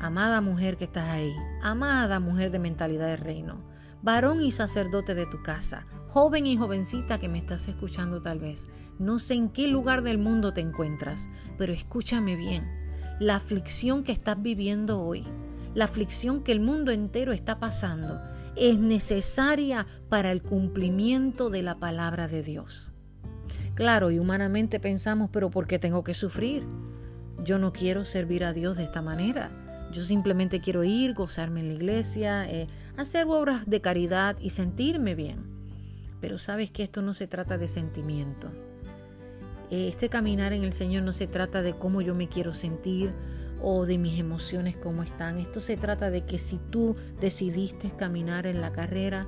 amada 0.00 0.40
mujer 0.40 0.76
que 0.76 0.84
estás 0.84 1.08
ahí, 1.08 1.34
amada 1.62 2.20
mujer 2.20 2.50
de 2.50 2.58
mentalidad 2.58 3.06
de 3.06 3.16
reino, 3.16 3.62
varón 4.02 4.42
y 4.42 4.52
sacerdote 4.52 5.14
de 5.14 5.26
tu 5.26 5.42
casa, 5.42 5.84
joven 6.08 6.46
y 6.46 6.56
jovencita 6.56 7.18
que 7.18 7.28
me 7.28 7.38
estás 7.38 7.66
escuchando 7.68 8.20
tal 8.20 8.38
vez. 8.38 8.68
No 8.98 9.18
sé 9.18 9.34
en 9.34 9.48
qué 9.48 9.66
lugar 9.66 10.02
del 10.02 10.18
mundo 10.18 10.52
te 10.52 10.60
encuentras, 10.60 11.28
pero 11.56 11.72
escúchame 11.72 12.36
bien. 12.36 12.83
La 13.20 13.36
aflicción 13.36 14.02
que 14.02 14.10
estás 14.10 14.42
viviendo 14.42 15.00
hoy, 15.00 15.22
la 15.72 15.84
aflicción 15.84 16.42
que 16.42 16.50
el 16.50 16.58
mundo 16.58 16.90
entero 16.90 17.32
está 17.32 17.60
pasando, 17.60 18.20
es 18.56 18.76
necesaria 18.76 19.86
para 20.08 20.32
el 20.32 20.42
cumplimiento 20.42 21.48
de 21.48 21.62
la 21.62 21.76
palabra 21.76 22.26
de 22.26 22.42
Dios. 22.42 22.92
Claro, 23.74 24.10
y 24.10 24.18
humanamente 24.18 24.80
pensamos, 24.80 25.30
pero 25.32 25.48
¿por 25.48 25.68
qué 25.68 25.78
tengo 25.78 26.02
que 26.02 26.14
sufrir? 26.14 26.64
Yo 27.44 27.60
no 27.60 27.72
quiero 27.72 28.04
servir 28.04 28.44
a 28.44 28.52
Dios 28.52 28.76
de 28.76 28.82
esta 28.82 29.00
manera. 29.00 29.48
Yo 29.92 30.02
simplemente 30.02 30.60
quiero 30.60 30.82
ir, 30.82 31.14
gozarme 31.14 31.60
en 31.60 31.68
la 31.68 31.74
iglesia, 31.74 32.50
eh, 32.50 32.66
hacer 32.96 33.26
obras 33.28 33.64
de 33.66 33.80
caridad 33.80 34.36
y 34.40 34.50
sentirme 34.50 35.14
bien. 35.14 35.44
Pero 36.20 36.38
sabes 36.38 36.72
que 36.72 36.82
esto 36.82 37.00
no 37.00 37.14
se 37.14 37.28
trata 37.28 37.58
de 37.58 37.68
sentimiento. 37.68 38.50
Este 39.70 40.08
caminar 40.08 40.52
en 40.52 40.64
el 40.64 40.72
Señor 40.72 41.02
no 41.02 41.12
se 41.12 41.26
trata 41.26 41.62
de 41.62 41.74
cómo 41.74 42.00
yo 42.00 42.14
me 42.14 42.28
quiero 42.28 42.54
sentir 42.54 43.12
o 43.62 43.86
de 43.86 43.98
mis 43.98 44.20
emociones 44.20 44.76
cómo 44.76 45.02
están. 45.02 45.38
Esto 45.38 45.60
se 45.60 45.76
trata 45.76 46.10
de 46.10 46.24
que 46.24 46.38
si 46.38 46.58
tú 46.70 46.96
decidiste 47.20 47.90
caminar 47.96 48.46
en 48.46 48.60
la 48.60 48.72
carrera, 48.72 49.26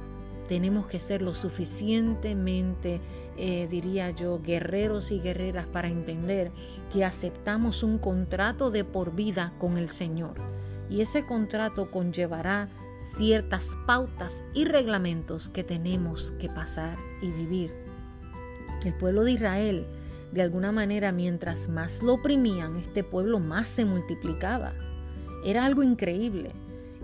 tenemos 0.48 0.86
que 0.86 1.00
ser 1.00 1.22
lo 1.22 1.34
suficientemente, 1.34 3.00
eh, 3.36 3.66
diría 3.70 4.10
yo, 4.10 4.40
guerreros 4.40 5.10
y 5.10 5.20
guerreras 5.20 5.66
para 5.66 5.88
entender 5.88 6.52
que 6.92 7.04
aceptamos 7.04 7.82
un 7.82 7.98
contrato 7.98 8.70
de 8.70 8.84
por 8.84 9.14
vida 9.14 9.54
con 9.58 9.78
el 9.78 9.88
Señor. 9.88 10.34
Y 10.88 11.00
ese 11.00 11.24
contrato 11.24 11.90
conllevará 11.90 12.68
ciertas 12.98 13.76
pautas 13.86 14.42
y 14.54 14.64
reglamentos 14.64 15.48
que 15.48 15.64
tenemos 15.64 16.32
que 16.38 16.48
pasar 16.48 16.96
y 17.20 17.28
vivir. 17.28 17.72
El 18.84 18.94
pueblo 18.94 19.24
de 19.24 19.32
Israel 19.32 19.86
de 20.36 20.42
alguna 20.42 20.70
manera, 20.70 21.12
mientras 21.12 21.66
más 21.68 22.02
lo 22.02 22.14
oprimían, 22.14 22.76
este 22.76 23.02
pueblo 23.02 23.40
más 23.40 23.68
se 23.68 23.86
multiplicaba. 23.86 24.74
Era 25.46 25.64
algo 25.64 25.82
increíble. 25.82 26.52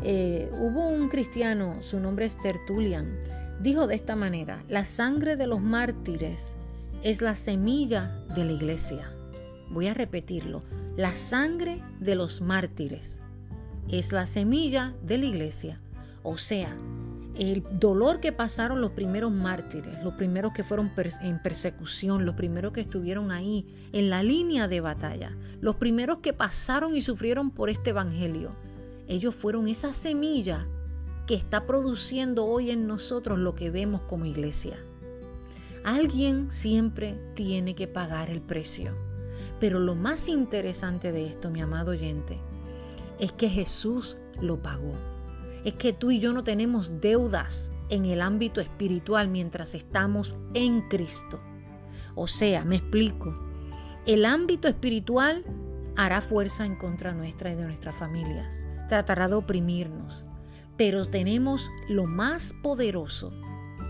Eh, 0.02 0.50
hubo 0.52 0.88
un 0.88 1.08
cristiano, 1.08 1.82
su 1.82 1.98
nombre 1.98 2.26
es 2.26 2.36
Tertulian, 2.42 3.16
dijo 3.60 3.86
de 3.86 3.94
esta 3.94 4.16
manera, 4.16 4.62
la 4.68 4.84
sangre 4.84 5.36
de 5.36 5.46
los 5.46 5.62
mártires 5.62 6.56
es 7.02 7.22
la 7.22 7.34
semilla 7.34 8.14
de 8.34 8.44
la 8.44 8.52
iglesia. 8.52 9.10
Voy 9.70 9.86
a 9.86 9.94
repetirlo, 9.94 10.62
la 10.96 11.14
sangre 11.14 11.80
de 12.00 12.14
los 12.14 12.42
mártires 12.42 13.18
es 13.88 14.12
la 14.12 14.26
semilla 14.26 14.92
de 15.02 15.16
la 15.16 15.24
iglesia. 15.24 15.80
O 16.22 16.36
sea, 16.36 16.76
el 17.36 17.62
dolor 17.78 18.20
que 18.20 18.32
pasaron 18.32 18.80
los 18.80 18.90
primeros 18.92 19.32
mártires, 19.32 20.02
los 20.02 20.14
primeros 20.14 20.52
que 20.52 20.64
fueron 20.64 20.90
en 21.22 21.42
persecución, 21.42 22.26
los 22.26 22.34
primeros 22.34 22.72
que 22.72 22.82
estuvieron 22.82 23.30
ahí 23.30 23.66
en 23.92 24.10
la 24.10 24.22
línea 24.22 24.68
de 24.68 24.80
batalla, 24.80 25.36
los 25.60 25.76
primeros 25.76 26.18
que 26.18 26.32
pasaron 26.32 26.94
y 26.94 27.00
sufrieron 27.00 27.50
por 27.50 27.70
este 27.70 27.90
evangelio. 27.90 28.50
Ellos 29.08 29.34
fueron 29.34 29.68
esa 29.68 29.92
semilla 29.92 30.66
que 31.26 31.34
está 31.34 31.66
produciendo 31.66 32.44
hoy 32.44 32.70
en 32.70 32.86
nosotros 32.86 33.38
lo 33.38 33.54
que 33.54 33.70
vemos 33.70 34.02
como 34.02 34.26
iglesia. 34.26 34.76
Alguien 35.84 36.52
siempre 36.52 37.18
tiene 37.34 37.74
que 37.74 37.88
pagar 37.88 38.30
el 38.30 38.40
precio. 38.40 38.92
Pero 39.58 39.78
lo 39.78 39.94
más 39.94 40.28
interesante 40.28 41.12
de 41.12 41.26
esto, 41.26 41.50
mi 41.50 41.60
amado 41.60 41.92
oyente, 41.92 42.36
es 43.18 43.32
que 43.32 43.48
Jesús 43.48 44.16
lo 44.40 44.60
pagó 44.60 44.92
es 45.64 45.74
que 45.74 45.92
tú 45.92 46.10
y 46.10 46.18
yo 46.18 46.32
no 46.32 46.44
tenemos 46.44 47.00
deudas 47.00 47.72
en 47.88 48.06
el 48.06 48.20
ámbito 48.22 48.60
espiritual 48.60 49.28
mientras 49.28 49.74
estamos 49.74 50.36
en 50.54 50.82
Cristo. 50.88 51.40
O 52.14 52.26
sea, 52.28 52.64
me 52.64 52.76
explico, 52.76 53.34
el 54.06 54.24
ámbito 54.24 54.68
espiritual 54.68 55.44
hará 55.96 56.20
fuerza 56.20 56.64
en 56.64 56.76
contra 56.76 57.12
nuestra 57.12 57.52
y 57.52 57.54
de 57.54 57.64
nuestras 57.64 57.94
familias, 57.94 58.66
tratará 58.88 59.28
de 59.28 59.34
oprimirnos, 59.34 60.24
pero 60.76 61.04
tenemos 61.06 61.70
lo 61.88 62.04
más 62.04 62.54
poderoso, 62.62 63.32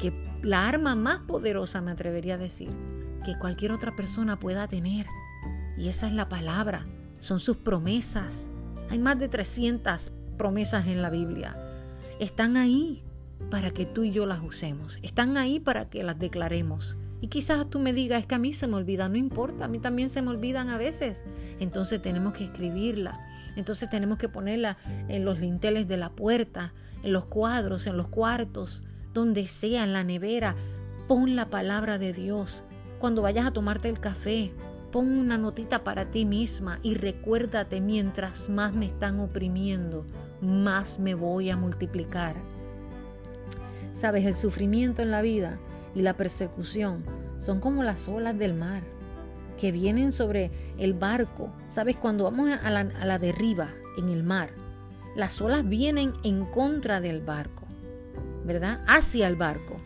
que 0.00 0.12
la 0.42 0.68
arma 0.68 0.94
más 0.94 1.20
poderosa 1.20 1.80
me 1.80 1.92
atrevería 1.92 2.34
a 2.34 2.38
decir, 2.38 2.70
que 3.24 3.38
cualquier 3.38 3.72
otra 3.72 3.94
persona 3.94 4.38
pueda 4.38 4.66
tener. 4.66 5.06
Y 5.78 5.88
esa 5.88 6.08
es 6.08 6.12
la 6.12 6.28
palabra, 6.28 6.84
son 7.20 7.40
sus 7.40 7.56
promesas. 7.56 8.48
Hay 8.90 8.98
más 8.98 9.18
de 9.18 9.28
300 9.28 10.12
promesas 10.42 10.88
en 10.88 11.02
la 11.02 11.08
Biblia. 11.08 11.54
Están 12.18 12.56
ahí 12.56 13.00
para 13.48 13.70
que 13.70 13.86
tú 13.86 14.02
y 14.02 14.10
yo 14.10 14.26
las 14.26 14.42
usemos. 14.42 14.98
Están 15.00 15.36
ahí 15.36 15.60
para 15.60 15.88
que 15.88 16.02
las 16.02 16.18
declaremos. 16.18 16.96
Y 17.20 17.28
quizás 17.28 17.70
tú 17.70 17.78
me 17.78 17.92
digas, 17.92 18.22
es 18.22 18.26
que 18.26 18.34
a 18.34 18.40
mí 18.40 18.52
se 18.52 18.66
me 18.66 18.74
olvida, 18.74 19.08
no 19.08 19.14
importa, 19.14 19.66
a 19.66 19.68
mí 19.68 19.78
también 19.78 20.08
se 20.08 20.20
me 20.20 20.30
olvidan 20.30 20.68
a 20.68 20.78
veces. 20.78 21.22
Entonces 21.60 22.02
tenemos 22.02 22.32
que 22.32 22.42
escribirla. 22.42 23.20
Entonces 23.54 23.88
tenemos 23.88 24.18
que 24.18 24.28
ponerla 24.28 24.78
en 25.06 25.24
los 25.24 25.38
linteles 25.38 25.86
de 25.86 25.96
la 25.96 26.10
puerta, 26.10 26.72
en 27.04 27.12
los 27.12 27.26
cuadros, 27.26 27.86
en 27.86 27.96
los 27.96 28.08
cuartos, 28.08 28.82
donde 29.14 29.46
sea, 29.46 29.84
en 29.84 29.92
la 29.92 30.02
nevera. 30.02 30.56
Pon 31.06 31.36
la 31.36 31.50
palabra 31.50 31.98
de 31.98 32.12
Dios. 32.12 32.64
Cuando 32.98 33.22
vayas 33.22 33.46
a 33.46 33.52
tomarte 33.52 33.88
el 33.88 34.00
café, 34.00 34.50
pon 34.90 35.06
una 35.06 35.38
notita 35.38 35.84
para 35.84 36.10
ti 36.10 36.24
misma 36.24 36.80
y 36.82 36.94
recuérdate 36.94 37.80
mientras 37.80 38.48
más 38.48 38.72
me 38.72 38.86
están 38.86 39.20
oprimiendo, 39.20 40.04
más 40.42 40.98
me 40.98 41.14
voy 41.14 41.48
a 41.50 41.56
multiplicar. 41.56 42.36
Sabes, 43.94 44.24
el 44.26 44.34
sufrimiento 44.34 45.00
en 45.00 45.10
la 45.10 45.22
vida 45.22 45.58
y 45.94 46.02
la 46.02 46.16
persecución 46.16 47.04
son 47.38 47.60
como 47.60 47.82
las 47.82 48.08
olas 48.08 48.36
del 48.36 48.54
mar 48.54 48.82
que 49.58 49.70
vienen 49.70 50.10
sobre 50.10 50.50
el 50.78 50.92
barco. 50.92 51.52
Sabes, 51.68 51.96
cuando 51.96 52.24
vamos 52.24 52.50
a 52.50 52.70
la, 52.70 53.18
derriba 53.18 53.68
en 53.96 54.08
el 54.08 54.24
mar, 54.24 54.50
las 55.14 55.40
olas 55.40 55.68
vienen 55.68 56.14
en 56.24 56.44
contra 56.46 57.00
del 57.00 57.20
barco, 57.20 57.66
¿verdad? 58.44 58.80
Hacia 58.88 59.28
el 59.28 59.36
barco. 59.36 59.76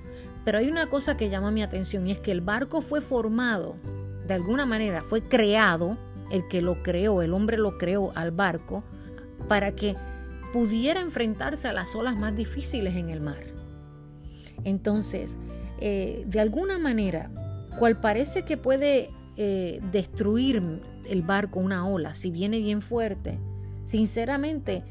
Pero 0.44 0.58
hay 0.58 0.70
una 0.70 0.88
cosa 0.88 1.16
que 1.16 1.28
llama 1.28 1.50
mi 1.50 1.62
atención 1.62 2.06
y 2.06 2.12
es 2.12 2.20
que 2.20 2.32
el 2.32 2.40
barco 2.40 2.80
fue 2.80 3.02
formado, 3.02 3.76
de 4.26 4.34
alguna 4.34 4.64
manera, 4.64 5.02
fue 5.02 5.22
creado, 5.22 5.98
el 6.30 6.48
que 6.48 6.62
lo 6.62 6.82
creó, 6.82 7.20
el 7.20 7.34
hombre 7.34 7.58
lo 7.58 7.76
creó 7.76 8.12
al 8.14 8.30
barco, 8.30 8.82
para 9.48 9.72
que 9.76 9.94
pudiera 10.56 11.02
enfrentarse 11.02 11.68
a 11.68 11.74
las 11.74 11.94
olas 11.94 12.16
más 12.16 12.34
difíciles 12.34 12.96
en 12.96 13.10
el 13.10 13.20
mar. 13.20 13.44
Entonces, 14.64 15.36
eh, 15.82 16.24
de 16.26 16.40
alguna 16.40 16.78
manera, 16.78 17.30
cual 17.78 18.00
parece 18.00 18.46
que 18.46 18.56
puede 18.56 19.10
eh, 19.36 19.82
destruir 19.92 20.62
el 21.10 21.20
barco 21.20 21.60
una 21.60 21.86
ola, 21.86 22.14
si 22.14 22.30
viene 22.30 22.58
bien 22.60 22.80
fuerte, 22.80 23.38
sinceramente, 23.84 24.82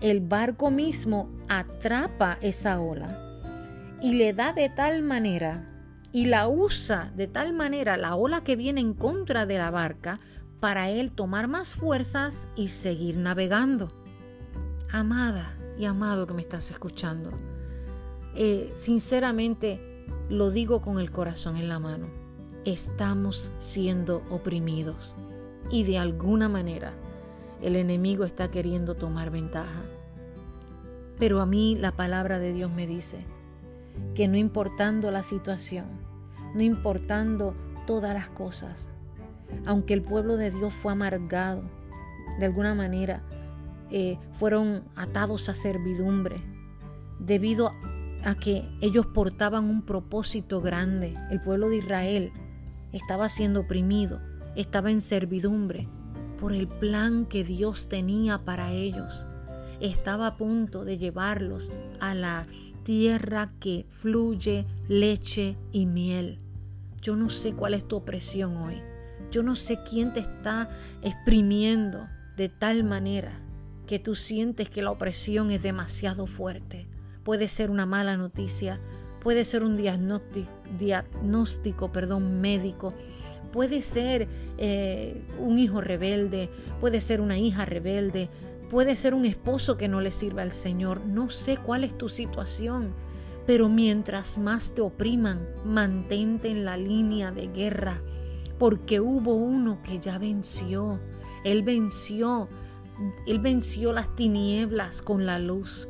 el 0.00 0.20
barco 0.20 0.70
mismo 0.70 1.28
atrapa 1.48 2.38
esa 2.40 2.80
ola 2.80 3.18
y 4.00 4.14
le 4.14 4.32
da 4.34 4.52
de 4.52 4.68
tal 4.68 5.02
manera 5.02 5.68
y 6.12 6.26
la 6.26 6.46
usa 6.46 7.10
de 7.16 7.26
tal 7.26 7.52
manera 7.52 7.96
la 7.96 8.14
ola 8.14 8.44
que 8.44 8.54
viene 8.54 8.80
en 8.80 8.94
contra 8.94 9.46
de 9.46 9.58
la 9.58 9.72
barca 9.72 10.20
para 10.60 10.90
él 10.90 11.10
tomar 11.10 11.48
más 11.48 11.74
fuerzas 11.74 12.46
y 12.54 12.68
seguir 12.68 13.16
navegando 13.16 13.97
amada 14.90 15.54
y 15.78 15.84
amado 15.84 16.26
que 16.26 16.34
me 16.34 16.42
estás 16.42 16.70
escuchando, 16.70 17.30
eh, 18.34 18.72
sinceramente 18.74 19.80
lo 20.28 20.50
digo 20.50 20.80
con 20.80 20.98
el 20.98 21.10
corazón 21.10 21.56
en 21.56 21.68
la 21.68 21.78
mano, 21.78 22.06
estamos 22.64 23.52
siendo 23.60 24.22
oprimidos 24.30 25.14
y 25.70 25.84
de 25.84 25.98
alguna 25.98 26.48
manera 26.48 26.92
el 27.62 27.76
enemigo 27.76 28.24
está 28.24 28.50
queriendo 28.50 28.94
tomar 28.94 29.30
ventaja. 29.30 29.82
Pero 31.18 31.40
a 31.40 31.46
mí 31.46 31.76
la 31.76 31.92
palabra 31.92 32.38
de 32.38 32.52
Dios 32.52 32.70
me 32.70 32.86
dice 32.86 33.24
que 34.14 34.28
no 34.28 34.36
importando 34.36 35.10
la 35.10 35.22
situación, 35.22 35.86
no 36.54 36.62
importando 36.62 37.54
todas 37.86 38.14
las 38.14 38.28
cosas, 38.28 38.86
aunque 39.66 39.94
el 39.94 40.02
pueblo 40.02 40.36
de 40.36 40.50
Dios 40.50 40.74
fue 40.74 40.92
amargado, 40.92 41.62
de 42.38 42.46
alguna 42.46 42.74
manera 42.74 43.22
eh, 43.90 44.18
fueron 44.34 44.84
atados 44.96 45.48
a 45.48 45.54
servidumbre 45.54 46.42
debido 47.18 47.72
a 48.24 48.34
que 48.34 48.68
ellos 48.80 49.06
portaban 49.06 49.64
un 49.64 49.82
propósito 49.82 50.60
grande. 50.60 51.14
El 51.30 51.40
pueblo 51.40 51.68
de 51.68 51.78
Israel 51.78 52.32
estaba 52.92 53.28
siendo 53.28 53.60
oprimido, 53.60 54.20
estaba 54.56 54.90
en 54.90 55.00
servidumbre 55.00 55.88
por 56.38 56.52
el 56.52 56.68
plan 56.68 57.26
que 57.26 57.44
Dios 57.44 57.88
tenía 57.88 58.44
para 58.44 58.72
ellos. 58.72 59.26
Estaba 59.80 60.26
a 60.26 60.36
punto 60.36 60.84
de 60.84 60.98
llevarlos 60.98 61.70
a 62.00 62.14
la 62.14 62.46
tierra 62.84 63.52
que 63.60 63.86
fluye 63.88 64.66
leche 64.88 65.56
y 65.72 65.86
miel. 65.86 66.38
Yo 67.00 67.16
no 67.16 67.30
sé 67.30 67.52
cuál 67.52 67.74
es 67.74 67.86
tu 67.86 67.96
opresión 67.96 68.56
hoy. 68.56 68.82
Yo 69.30 69.42
no 69.42 69.56
sé 69.56 69.78
quién 69.88 70.12
te 70.12 70.20
está 70.20 70.68
exprimiendo 71.02 72.06
de 72.36 72.48
tal 72.48 72.82
manera 72.84 73.40
que 73.88 73.98
tú 73.98 74.14
sientes 74.14 74.70
que 74.70 74.82
la 74.82 74.92
opresión 74.92 75.50
es 75.50 75.60
demasiado 75.62 76.26
fuerte. 76.26 76.86
Puede 77.24 77.48
ser 77.48 77.70
una 77.70 77.86
mala 77.86 78.16
noticia, 78.16 78.78
puede 79.20 79.44
ser 79.44 79.64
un 79.64 79.76
diagnóstico, 79.76 81.90
perdón, 81.90 82.40
médico, 82.40 82.94
puede 83.50 83.82
ser 83.82 84.28
eh, 84.58 85.20
un 85.40 85.58
hijo 85.58 85.80
rebelde, 85.80 86.50
puede 86.80 87.00
ser 87.00 87.20
una 87.22 87.38
hija 87.38 87.64
rebelde, 87.64 88.28
puede 88.70 88.94
ser 88.94 89.14
un 89.14 89.24
esposo 89.24 89.78
que 89.78 89.88
no 89.88 90.02
le 90.02 90.12
sirva 90.12 90.42
al 90.42 90.52
Señor. 90.52 91.00
No 91.06 91.30
sé 91.30 91.56
cuál 91.56 91.82
es 91.82 91.96
tu 91.96 92.10
situación, 92.10 92.92
pero 93.46 93.70
mientras 93.70 94.36
más 94.36 94.74
te 94.74 94.82
opriman, 94.82 95.48
mantente 95.64 96.50
en 96.50 96.66
la 96.66 96.76
línea 96.76 97.32
de 97.32 97.46
guerra, 97.46 98.02
porque 98.58 99.00
hubo 99.00 99.34
uno 99.34 99.80
que 99.82 99.98
ya 99.98 100.18
venció. 100.18 101.00
Él 101.42 101.62
venció 101.62 102.50
él 103.26 103.38
venció 103.38 103.92
las 103.92 104.14
tinieblas 104.16 105.02
con 105.02 105.26
la 105.26 105.38
luz. 105.38 105.88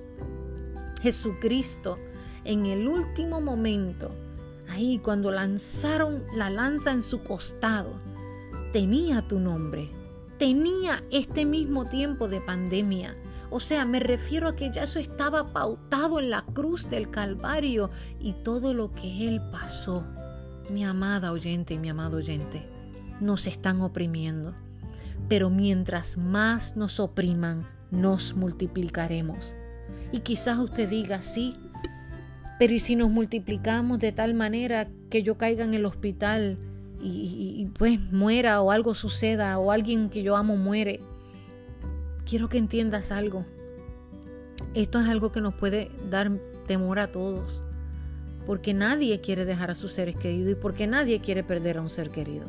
Jesucristo, 1.01 1.99
en 2.45 2.67
el 2.67 2.89
último 2.89 3.41
momento, 3.41 4.11
ahí 4.69 4.99
cuando 4.99 5.31
lanzaron 5.31 6.25
la 6.35 6.51
lanza 6.51 6.93
en 6.93 7.03
su 7.03 7.23
costado, 7.23 8.01
tenía 8.73 9.27
tu 9.27 9.39
nombre, 9.39 9.91
tenía 10.39 11.03
este 11.11 11.45
mismo 11.45 11.85
tiempo 11.87 12.29
de 12.29 12.41
pandemia. 12.41 13.17
O 13.51 13.61
sea, 13.61 13.87
me 13.87 13.99
refiero 13.99 14.49
a 14.49 14.57
que 14.57 14.71
ya 14.71 14.85
eso 14.85 14.99
estaba 14.99 15.53
pautado 15.53 16.21
en 16.21 16.31
la 16.31 16.43
cruz 16.43 16.91
del 16.91 17.11
Calvario 17.11 17.91
y 18.21 18.35
todo 18.45 18.75
lo 18.75 18.93
que 18.93 19.27
Él 19.27 19.41
pasó. 19.51 20.05
Mi 20.71 20.85
amada 20.85 21.33
oyente 21.33 21.75
y 21.75 21.79
mi 21.79 21.89
amado 21.89 22.19
oyente, 22.19 22.63
nos 23.21 23.47
están 23.47 23.81
oprimiendo. 23.81 24.55
Pero 25.29 25.51
mientras 25.51 26.17
más 26.17 26.77
nos 26.77 27.01
opriman, 27.01 27.67
nos 27.91 28.35
multiplicaremos. 28.35 29.55
Y 30.13 30.21
quizás 30.21 30.59
usted 30.59 30.89
diga, 30.89 31.23
sí, 31.23 31.57
pero 32.59 32.75
¿y 32.75 32.81
si 32.81 32.97
nos 32.97 33.09
multiplicamos 33.09 34.01
de 34.01 34.13
tal 34.13 34.35
manera 34.35 34.89
que 35.11 35.23
yo 35.23 35.39
caiga 35.39 35.65
en 35.65 35.75
el 35.75 35.87
hospital 35.87 36.59
y, 37.01 37.69
pues 37.79 38.01
muera 38.11 38.61
o 38.61 38.73
algo 38.73 38.95
suceda 38.95 39.59
o 39.61 39.71
alguien 39.71 40.11
que 40.11 40.23
yo 40.23 40.37
amo 40.37 40.57
muere? 40.57 40.99
Quiero 42.27 42.49
que 42.49 42.59
entiendas 42.59 43.13
algo. 43.13 43.47
Esto 44.75 45.01
es 45.01 45.09
algo 45.09 45.31
que 45.31 45.41
nos 45.41 45.55
puede 45.55 45.91
dar 46.11 46.31
temor 46.67 46.99
a 46.99 47.13
todos. 47.13 47.63
Porque 48.45 48.75
nadie 48.75 49.21
quiere 49.21 49.45
dejar 49.45 49.71
a 49.71 49.75
sus 49.75 49.93
seres 49.93 50.17
queridos 50.17 50.53
y 50.53 50.55
porque 50.57 50.87
nadie 50.87 51.21
quiere 51.21 51.45
perder 51.45 51.79
a 51.79 51.83
un 51.83 51.91
ser 51.91 52.11
querido. 52.11 52.47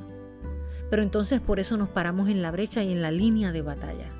Pero 0.90 1.04
entonces 1.04 1.40
por 1.40 1.60
eso 1.60 1.78
nos 1.78 1.90
paramos 1.90 2.30
en 2.30 2.42
la 2.42 2.52
brecha 2.52 2.84
y 2.84 2.92
en 2.92 3.02
la 3.02 3.12
línea 3.12 3.52
de 3.52 3.62
batalla. 3.62 4.12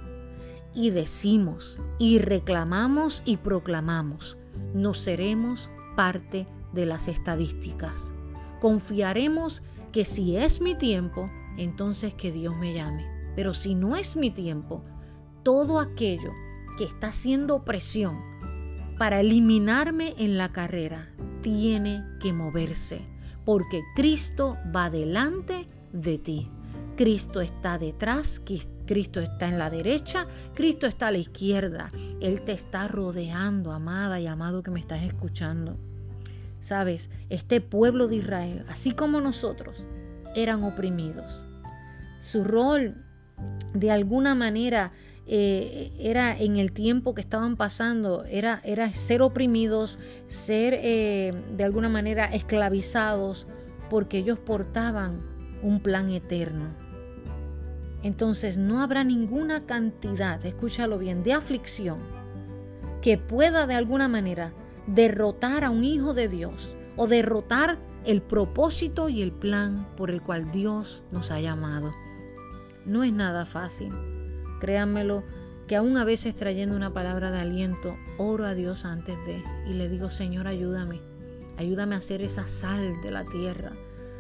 Y 0.74 0.92
decimos, 0.92 1.78
y 1.98 2.20
reclamamos 2.20 3.24
y 3.26 3.38
proclamamos, 3.38 4.38
no 4.74 4.94
seremos 4.94 5.70
parte 5.96 6.48
de 6.74 6.86
las 6.86 7.08
estadísticas. 7.08 8.14
Confiaremos 8.62 9.64
que 9.92 10.06
si 10.06 10.38
es 10.38 10.62
mi 10.62 10.76
tiempo, 10.76 11.30
entonces 11.58 12.14
que 12.14 12.32
Dios 12.32 12.56
me 12.56 12.74
llame. 12.74 13.06
Pero 13.36 13.54
si 13.54 13.74
no 13.74 13.96
es 13.96 14.16
mi 14.16 14.32
tiempo, 14.32 14.84
todo 15.44 15.80
aquello 15.80 16.32
que 16.78 16.84
está 16.84 17.08
haciendo 17.08 17.64
presión 17.66 18.18
para 18.98 19.22
eliminarme 19.22 20.14
en 20.18 20.38
la 20.38 20.52
carrera 20.52 21.10
tiene 21.42 22.04
que 22.20 22.34
moverse, 22.34 23.02
porque 23.46 23.82
Cristo 23.96 24.58
va 24.76 24.90
delante 24.90 25.68
de 25.94 26.18
ti. 26.18 26.52
Cristo 27.00 27.40
está 27.40 27.78
detrás, 27.78 28.42
Cristo 28.86 29.22
está 29.22 29.48
en 29.48 29.58
la 29.58 29.70
derecha, 29.70 30.28
Cristo 30.54 30.86
está 30.86 31.08
a 31.08 31.12
la 31.12 31.18
izquierda. 31.18 31.94
Él 32.20 32.42
te 32.42 32.52
está 32.52 32.90
rodeando, 32.90 33.72
amada 33.72 34.20
y 34.20 34.28
amado 34.28 34.64
que 34.64 34.72
me 34.72 34.82
estás 34.82 35.04
escuchando. 35.04 35.78
Sabes, 36.60 37.10
este 37.30 37.62
pueblo 37.62 38.10
de 38.10 38.18
Israel, 38.18 38.66
así 38.68 38.92
como 38.92 39.22
nosotros, 39.22 39.86
eran 40.36 40.62
oprimidos. 40.66 41.48
Su 42.20 42.44
rol, 42.44 42.96
de 43.74 43.92
alguna 43.92 44.36
manera, 44.36 44.92
eh, 45.26 45.94
era 46.00 46.38
en 46.38 46.58
el 46.58 46.74
tiempo 46.74 47.16
que 47.16 47.22
estaban 47.22 47.56
pasando, 47.56 48.26
era, 48.26 48.62
ser 48.92 49.22
oprimidos, 49.22 50.00
ser 50.28 50.74
eh, 50.78 51.34
de 51.56 51.64
alguna 51.64 51.88
manera 51.88 52.26
esclavizados, 52.26 53.48
porque 53.90 54.18
ellos 54.18 54.38
portaban 54.38 55.22
un 55.64 55.80
plan 55.80 56.10
eterno 56.10 56.89
entonces 58.04 58.58
no 58.58 58.82
habrá 58.82 59.04
ninguna 59.04 59.66
cantidad, 59.66 60.44
escúchalo 60.46 60.98
bien, 60.98 61.24
de 61.24 61.34
aflicción 61.34 62.00
que 63.02 63.18
pueda 63.18 63.68
de 63.68 63.76
alguna 63.76 64.08
manera 64.08 64.54
derrotar 64.88 65.64
a 65.64 65.70
un 65.70 65.84
hijo 65.84 66.14
de 66.14 66.28
Dios 66.28 66.78
o 66.96 67.08
derrotar 67.08 67.78
el 68.06 68.22
propósito 68.22 69.10
y 69.10 69.22
el 69.22 69.32
plan 69.32 69.88
por 69.96 70.12
el 70.12 70.22
cual 70.22 70.52
Dios 70.52 71.04
nos 71.12 71.32
ha 71.32 71.40
llamado. 71.40 71.94
No 72.86 73.04
es 73.04 73.14
nada 73.14 73.46
fácil. 73.46 73.94
Créanmelo, 74.60 75.24
que 75.68 75.76
aún 75.76 75.98
a 75.98 76.04
veces 76.04 76.36
trayendo 76.36 76.76
una 76.76 76.94
palabra 76.94 77.32
de 77.32 77.40
aliento, 77.40 77.96
oro 78.18 78.46
a 78.46 78.56
Dios 78.56 78.86
antes 78.86 79.16
de 79.26 79.44
y 79.68 79.74
le 79.74 79.88
digo, 79.88 80.10
Señor, 80.10 80.48
ayúdame. 80.48 81.00
Ayúdame 81.58 81.96
a 81.96 82.02
ser 82.02 82.22
esa 82.22 82.48
sal 82.48 83.02
de 83.02 83.12
la 83.12 83.24
tierra 83.26 83.74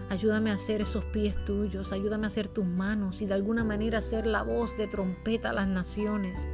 Ayúdame 0.10 0.50
a 0.50 0.56
hacer 0.56 0.82
esos 0.82 1.06
pies 1.06 1.36
tuyos, 1.46 1.94
ayúdame 1.94 2.26
a 2.26 2.28
hacer 2.28 2.48
tus 2.48 2.66
manos 2.66 3.22
y 3.22 3.28
de 3.28 3.36
alguna 3.36 3.64
manera 3.64 4.02
ser 4.02 4.26
la 4.26 4.42
voz 4.42 4.76
de 4.76 4.88
trompeta 4.88 5.52
a 5.52 5.54
las 5.54 5.68
naciones 5.68 6.48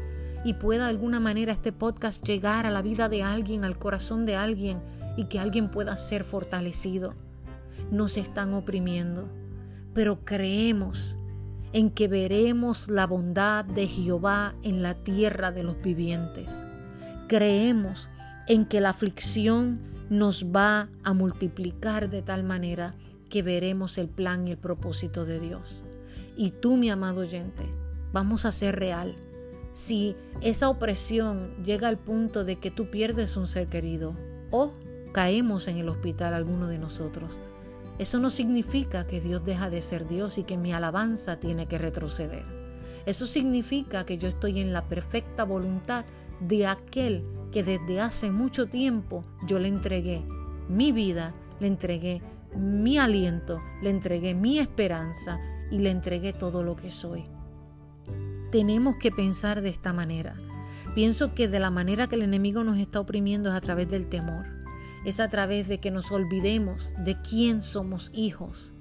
y 0.44 0.56
pueda 0.56 0.84
de 0.84 0.90
alguna 0.90 1.22
manera 1.22 1.54
este 1.54 1.72
podcast 1.72 2.24
llegar 2.24 2.66
a 2.66 2.70
la 2.70 2.82
vida 2.82 3.08
de 3.08 3.24
alguien, 3.24 3.64
al 3.64 3.80
corazón 3.80 4.26
de 4.26 4.36
alguien 4.36 4.82
y 5.16 5.26
que 5.26 5.40
alguien 5.40 5.72
pueda 5.72 5.98
ser 5.98 6.26
fortalecido. 6.26 7.14
Nos 7.92 8.18
están 8.18 8.54
oprimiendo, 8.54 9.30
pero 9.94 10.26
creemos 10.26 11.18
en 11.72 11.90
que 11.90 12.08
veremos 12.08 12.90
la 12.90 13.08
bondad 13.08 13.64
de 13.64 13.88
Jehová 13.88 14.54
en 14.64 14.82
la 14.82 14.96
tierra 14.96 15.52
de 15.52 15.64
los 15.64 15.82
vivientes. 15.82 16.52
Creemos 17.28 18.10
en 18.48 18.66
que 18.66 18.82
la 18.82 18.90
aflicción 18.90 19.80
nos 20.10 20.46
va 20.46 20.90
a 21.04 21.14
multiplicar 21.14 22.10
de 22.10 22.22
tal 22.22 22.44
manera 22.44 22.94
que 23.30 23.42
veremos 23.42 23.98
el 23.98 24.08
plan 24.08 24.48
y 24.48 24.52
el 24.52 24.58
propósito 24.58 25.26
de 25.26 25.40
Dios. 25.40 25.84
Y 26.36 26.52
tú, 26.52 26.78
mi 26.78 26.90
amado 26.90 27.22
oyente, 27.22 27.64
vamos 28.12 28.46
a 28.46 28.52
ser 28.52 28.78
real. 28.78 29.16
Si 29.74 30.16
esa 30.42 30.70
opresión 30.70 31.52
llega 31.64 31.88
al 31.88 31.98
punto 31.98 32.46
de 32.46 32.58
que 32.58 32.72
tú 32.72 32.90
pierdes 32.90 33.38
un 33.38 33.48
ser 33.48 33.68
querido 33.68 34.16
o 34.52 34.72
caemos 35.12 35.68
en 35.68 35.78
el 35.78 35.90
hospital 35.90 36.34
alguno 36.34 36.68
de 36.68 36.78
nosotros, 36.78 37.40
eso 37.98 38.20
no 38.20 38.30
significa 38.30 39.08
que 39.08 39.22
Dios 39.22 39.46
deja 39.46 39.70
de 39.70 39.82
ser 39.82 40.08
Dios 40.08 40.38
y 40.38 40.44
que 40.44 40.58
mi 40.58 40.74
alabanza 40.74 41.38
tiene 41.40 41.68
que 41.68 41.78
retroceder. 41.78 42.44
Eso 43.06 43.26
significa 43.26 44.06
que 44.06 44.18
yo 44.18 44.28
estoy 44.28 44.60
en 44.60 44.74
la 44.74 44.84
perfecta 44.84 45.46
voluntad 45.46 46.06
de 46.42 46.68
aquel 46.68 47.24
que 47.52 47.64
desde 47.64 48.02
hace 48.02 48.32
mucho 48.32 48.66
tiempo 48.66 49.24
yo 49.48 49.60
le 49.60 49.70
entregué 49.70 50.24
mi 50.68 50.92
vida, 50.92 51.34
le 51.60 51.68
entregué 51.68 52.22
mi 52.56 52.98
aliento, 52.98 53.62
le 53.82 53.90
entregué 53.90 54.34
mi 54.34 54.60
esperanza 54.60 55.40
y 55.72 55.80
le 55.80 55.90
entregué 55.90 56.34
todo 56.34 56.64
lo 56.64 56.76
que 56.76 56.92
soy. 56.92 57.26
Tenemos 58.52 58.98
que 58.98 59.12
pensar 59.12 59.62
de 59.62 59.70
esta 59.70 59.94
manera. 59.94 60.36
Pienso 60.94 61.34
que 61.34 61.48
de 61.48 61.60
la 61.60 61.72
manera 61.72 62.08
que 62.08 62.16
el 62.16 62.22
enemigo 62.22 62.64
nos 62.64 62.80
está 62.80 63.00
oprimiendo 63.00 63.50
es 63.50 63.56
a 63.56 63.62
través 63.62 63.90
del 63.90 64.08
temor. 64.08 64.46
Es 65.06 65.20
a 65.20 65.30
través 65.30 65.68
de 65.68 65.80
que 65.80 65.92
nos 65.92 66.12
olvidemos 66.12 66.94
de 67.04 67.20
quién 67.22 67.62
somos 67.62 68.12
hijos. 68.14 68.74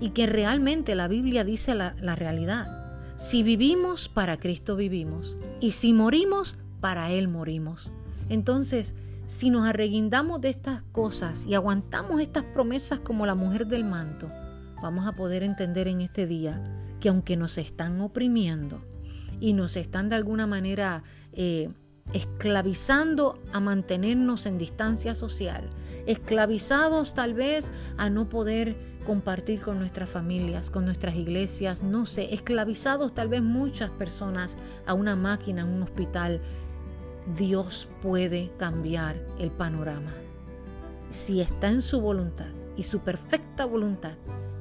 Y 0.00 0.10
que 0.10 0.26
realmente 0.26 0.94
la 0.94 1.08
Biblia 1.08 1.44
dice 1.44 1.74
la, 1.74 1.94
la 2.00 2.14
realidad. 2.16 3.14
Si 3.16 3.42
vivimos, 3.42 4.08
para 4.08 4.36
Cristo 4.36 4.76
vivimos. 4.76 5.36
Y 5.60 5.70
si 5.70 5.92
morimos, 5.92 6.56
para 6.80 7.10
Él 7.10 7.28
morimos. 7.28 7.92
Entonces, 8.28 8.94
si 9.26 9.50
nos 9.50 9.66
arreguindamos 9.66 10.40
de 10.40 10.50
estas 10.50 10.82
cosas 10.92 11.46
y 11.46 11.54
aguantamos 11.54 12.20
estas 12.20 12.44
promesas 12.44 13.00
como 13.00 13.26
la 13.26 13.34
mujer 13.34 13.66
del 13.66 13.84
manto, 13.84 14.28
vamos 14.82 15.06
a 15.06 15.12
poder 15.12 15.42
entender 15.42 15.88
en 15.88 16.00
este 16.00 16.26
día 16.26 16.62
que 17.00 17.08
aunque 17.08 17.36
nos 17.36 17.58
están 17.58 18.00
oprimiendo 18.00 18.82
y 19.40 19.52
nos 19.52 19.76
están 19.76 20.08
de 20.08 20.16
alguna 20.16 20.46
manera 20.46 21.02
eh, 21.32 21.70
esclavizando 22.12 23.42
a 23.52 23.60
mantenernos 23.60 24.46
en 24.46 24.58
distancia 24.58 25.14
social, 25.14 25.70
esclavizados 26.06 27.14
tal 27.14 27.34
vez 27.34 27.72
a 27.96 28.10
no 28.10 28.28
poder 28.28 28.94
compartir 29.04 29.60
con 29.60 29.78
nuestras 29.78 30.08
familias, 30.08 30.70
con 30.70 30.84
nuestras 30.84 31.14
iglesias, 31.14 31.82
no 31.82 32.06
sé, 32.06 32.32
esclavizados 32.34 33.14
tal 33.14 33.28
vez 33.28 33.42
muchas 33.42 33.90
personas 33.90 34.56
a 34.86 34.94
una 34.94 35.14
máquina, 35.14 35.62
en 35.62 35.68
un 35.68 35.82
hospital, 35.82 36.40
Dios 37.38 37.88
puede 38.02 38.50
cambiar 38.58 39.16
el 39.38 39.50
panorama. 39.50 40.12
Si 41.10 41.40
está 41.40 41.68
en 41.68 41.80
su 41.80 42.00
voluntad 42.00 42.50
y 42.76 42.84
su 42.84 43.00
perfecta 43.00 43.64
voluntad 43.64 44.12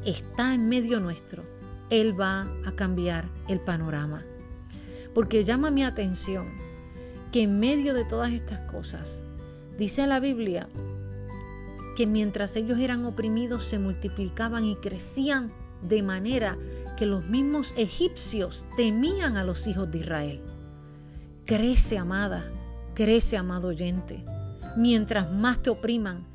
está 0.06 0.54
en 0.54 0.70
medio 0.70 1.00
nuestro, 1.00 1.44
Él 1.90 2.20
va 2.20 2.48
a 2.66 2.72
cambiar 2.72 3.28
el 3.48 3.60
panorama. 3.60 4.24
Porque 5.14 5.44
llama 5.44 5.72
mi 5.72 5.84
atención 5.84 6.48
que 7.32 7.44
en 7.44 7.60
medio 7.60 7.94
de 7.94 8.06
todas 8.06 8.32
estas 8.32 8.60
cosas, 8.72 9.24
dice 9.78 10.08
la 10.08 10.20
Biblia 10.20 10.70
que 11.96 12.08
mientras 12.08 12.56
ellos 12.56 12.80
eran 12.80 13.06
oprimidos 13.06 13.66
se 13.66 13.78
multiplicaban 13.78 14.66
y 14.66 14.76
crecían 14.78 15.52
de 15.82 16.02
manera 16.02 16.58
que 16.98 17.06
los 17.06 17.26
mismos 17.26 17.74
egipcios 17.78 18.66
temían 18.78 19.38
a 19.38 19.44
los 19.44 19.68
hijos 19.68 19.92
de 19.92 20.00
Israel. 20.00 20.53
Crece, 21.46 21.98
amada, 21.98 22.50
crece, 22.94 23.38
amado 23.38 23.68
oyente. 23.70 24.24
Mientras 24.78 25.32
más 25.32 25.62
te 25.62 25.70
opriman, 25.70 26.26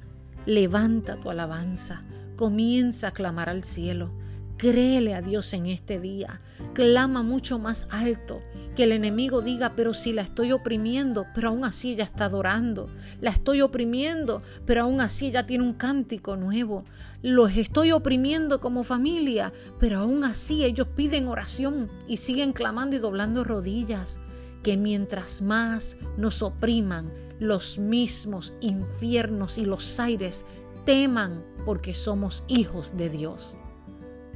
levanta 0.46 1.16
tu 1.16 1.30
alabanza, 1.30 2.02
comienza 2.36 3.08
a 3.08 3.12
clamar 3.12 3.48
al 3.48 3.64
cielo, 3.64 4.10
Créele 4.58 5.14
a 5.14 5.22
Dios 5.22 5.54
en 5.54 5.66
este 5.66 6.00
día. 6.00 6.40
Clama 6.74 7.22
mucho 7.22 7.60
más 7.60 7.86
alto. 7.90 8.42
Que 8.74 8.84
el 8.84 8.92
enemigo 8.92 9.40
diga, 9.40 9.74
pero 9.76 9.94
si 9.94 10.12
la 10.12 10.22
estoy 10.22 10.50
oprimiendo, 10.50 11.26
pero 11.32 11.50
aún 11.50 11.64
así 11.64 11.92
ella 11.92 12.02
está 12.02 12.24
adorando. 12.24 12.90
La 13.20 13.30
estoy 13.30 13.60
oprimiendo, 13.60 14.42
pero 14.66 14.82
aún 14.82 15.00
así 15.00 15.26
ella 15.26 15.46
tiene 15.46 15.62
un 15.62 15.74
cántico 15.74 16.36
nuevo. 16.36 16.84
Los 17.22 17.56
estoy 17.56 17.92
oprimiendo 17.92 18.60
como 18.60 18.82
familia, 18.82 19.52
pero 19.78 20.00
aún 20.00 20.24
así 20.24 20.64
ellos 20.64 20.88
piden 20.88 21.28
oración 21.28 21.88
y 22.08 22.16
siguen 22.16 22.52
clamando 22.52 22.96
y 22.96 22.98
doblando 22.98 23.44
rodillas. 23.44 24.18
Que 24.62 24.76
mientras 24.76 25.42
más 25.42 25.96
nos 26.16 26.42
opriman, 26.42 27.12
los 27.38 27.78
mismos 27.78 28.52
infiernos 28.60 29.58
y 29.58 29.64
los 29.64 30.00
aires 30.00 30.44
teman 30.84 31.44
porque 31.64 31.94
somos 31.94 32.44
hijos 32.48 32.96
de 32.96 33.08
Dios 33.08 33.56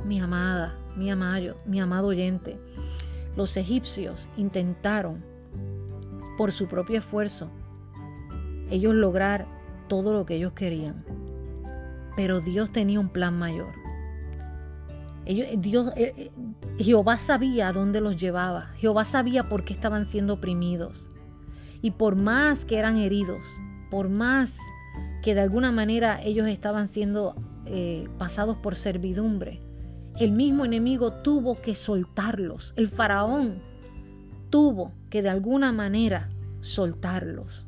mi 0.05 0.21
amada, 0.21 0.75
mi 0.97 1.11
amado, 1.11 1.57
mi 1.65 1.81
amado 1.81 2.09
oyente, 2.09 2.57
los 3.37 3.57
egipcios 3.57 4.29
intentaron 4.37 5.25
por 6.37 6.53
su 6.53 6.67
propio 6.67 6.99
esfuerzo 6.99 7.51
ellos 8.71 8.95
lograr 8.95 9.47
todo 9.89 10.13
lo 10.15 10.25
que 10.25 10.37
ellos 10.37 10.55
querían. 10.55 11.05
Pero 12.17 12.41
Dios 12.41 12.73
tenía 12.73 13.01
un 13.01 13.11
plan 13.11 13.39
mayor. 13.39 13.75
Dios, 15.27 15.93
eh, 15.97 16.15
eh, 16.17 16.31
Jehová 16.79 17.19
sabía 17.19 17.69
a 17.69 17.73
dónde 17.73 18.01
los 18.01 18.17
llevaba. 18.17 18.71
Jehová 18.77 19.05
sabía 19.05 19.45
por 19.45 19.65
qué 19.65 19.73
estaban 19.73 20.07
siendo 20.07 20.35
oprimidos. 20.35 21.09
Y 21.83 21.93
por 21.93 22.17
más 22.17 22.65
que 22.65 22.79
eran 22.79 22.97
heridos, 22.97 23.43
por 23.91 24.09
más 24.09 24.57
que 25.23 25.35
de 25.35 25.41
alguna 25.41 25.71
manera 25.73 26.21
ellos 26.23 26.49
estaban 26.49 26.89
siendo 26.89 27.37
eh, 27.67 28.09
pasados 28.19 28.57
por 28.57 28.75
servidumbre, 28.75 29.61
el 30.19 30.33
mismo 30.33 30.65
enemigo 30.65 31.13
tuvo 31.23 31.61
que 31.61 31.75
soltarlos. 31.75 32.73
El 32.77 32.89
faraón 32.89 33.61
tuvo 34.51 34.93
que 35.11 35.23
de 35.23 35.31
alguna 35.31 35.73
manera 35.73 36.31
soltarlos. 36.61 37.67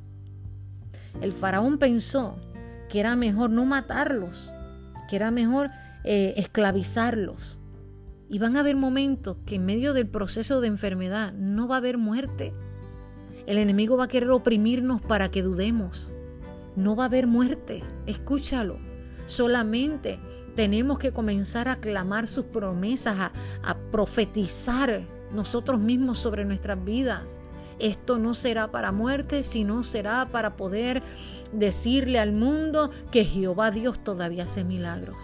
El 1.20 1.32
faraón 1.32 1.78
pensó 1.78 2.40
que 2.88 3.00
era 3.00 3.16
mejor 3.16 3.50
no 3.50 3.64
matarlos, 3.64 4.50
que 5.08 5.16
era 5.16 5.30
mejor 5.30 5.70
eh, 6.04 6.34
esclavizarlos. 6.36 7.58
Y 8.28 8.38
van 8.38 8.56
a 8.56 8.60
haber 8.60 8.76
momentos 8.76 9.36
que 9.46 9.56
en 9.56 9.66
medio 9.66 9.92
del 9.92 10.08
proceso 10.08 10.60
de 10.60 10.68
enfermedad 10.68 11.32
no 11.34 11.68
va 11.68 11.76
a 11.76 11.78
haber 11.78 11.98
muerte. 11.98 12.52
El 13.46 13.58
enemigo 13.58 13.96
va 13.96 14.04
a 14.04 14.08
querer 14.08 14.30
oprimirnos 14.30 15.02
para 15.02 15.30
que 15.30 15.42
dudemos. 15.42 16.12
No 16.76 16.96
va 16.96 17.04
a 17.04 17.06
haber 17.06 17.26
muerte. 17.26 17.82
Escúchalo. 18.06 18.78
Solamente 19.26 20.18
tenemos 20.54 20.98
que 20.98 21.12
comenzar 21.12 21.68
a 21.68 21.76
clamar 21.76 22.26
sus 22.28 22.46
promesas, 22.46 23.16
a, 23.62 23.76
profetizar 23.90 25.02
nosotros 25.32 25.80
mismos 25.80 26.18
sobre 26.18 26.44
nuestras 26.44 26.82
vidas. 26.84 27.40
Esto 27.78 28.18
no 28.18 28.34
será 28.34 28.70
para 28.70 28.92
muerte, 28.92 29.42
sino 29.42 29.82
será 29.82 30.28
para 30.30 30.56
poder 30.56 31.02
decirle 31.52 32.20
al 32.20 32.32
mundo 32.32 32.90
que 33.10 33.24
Jehová 33.24 33.70
Dios 33.70 34.02
todavía 34.02 34.44
hace 34.44 34.62
milagros. 34.62 35.16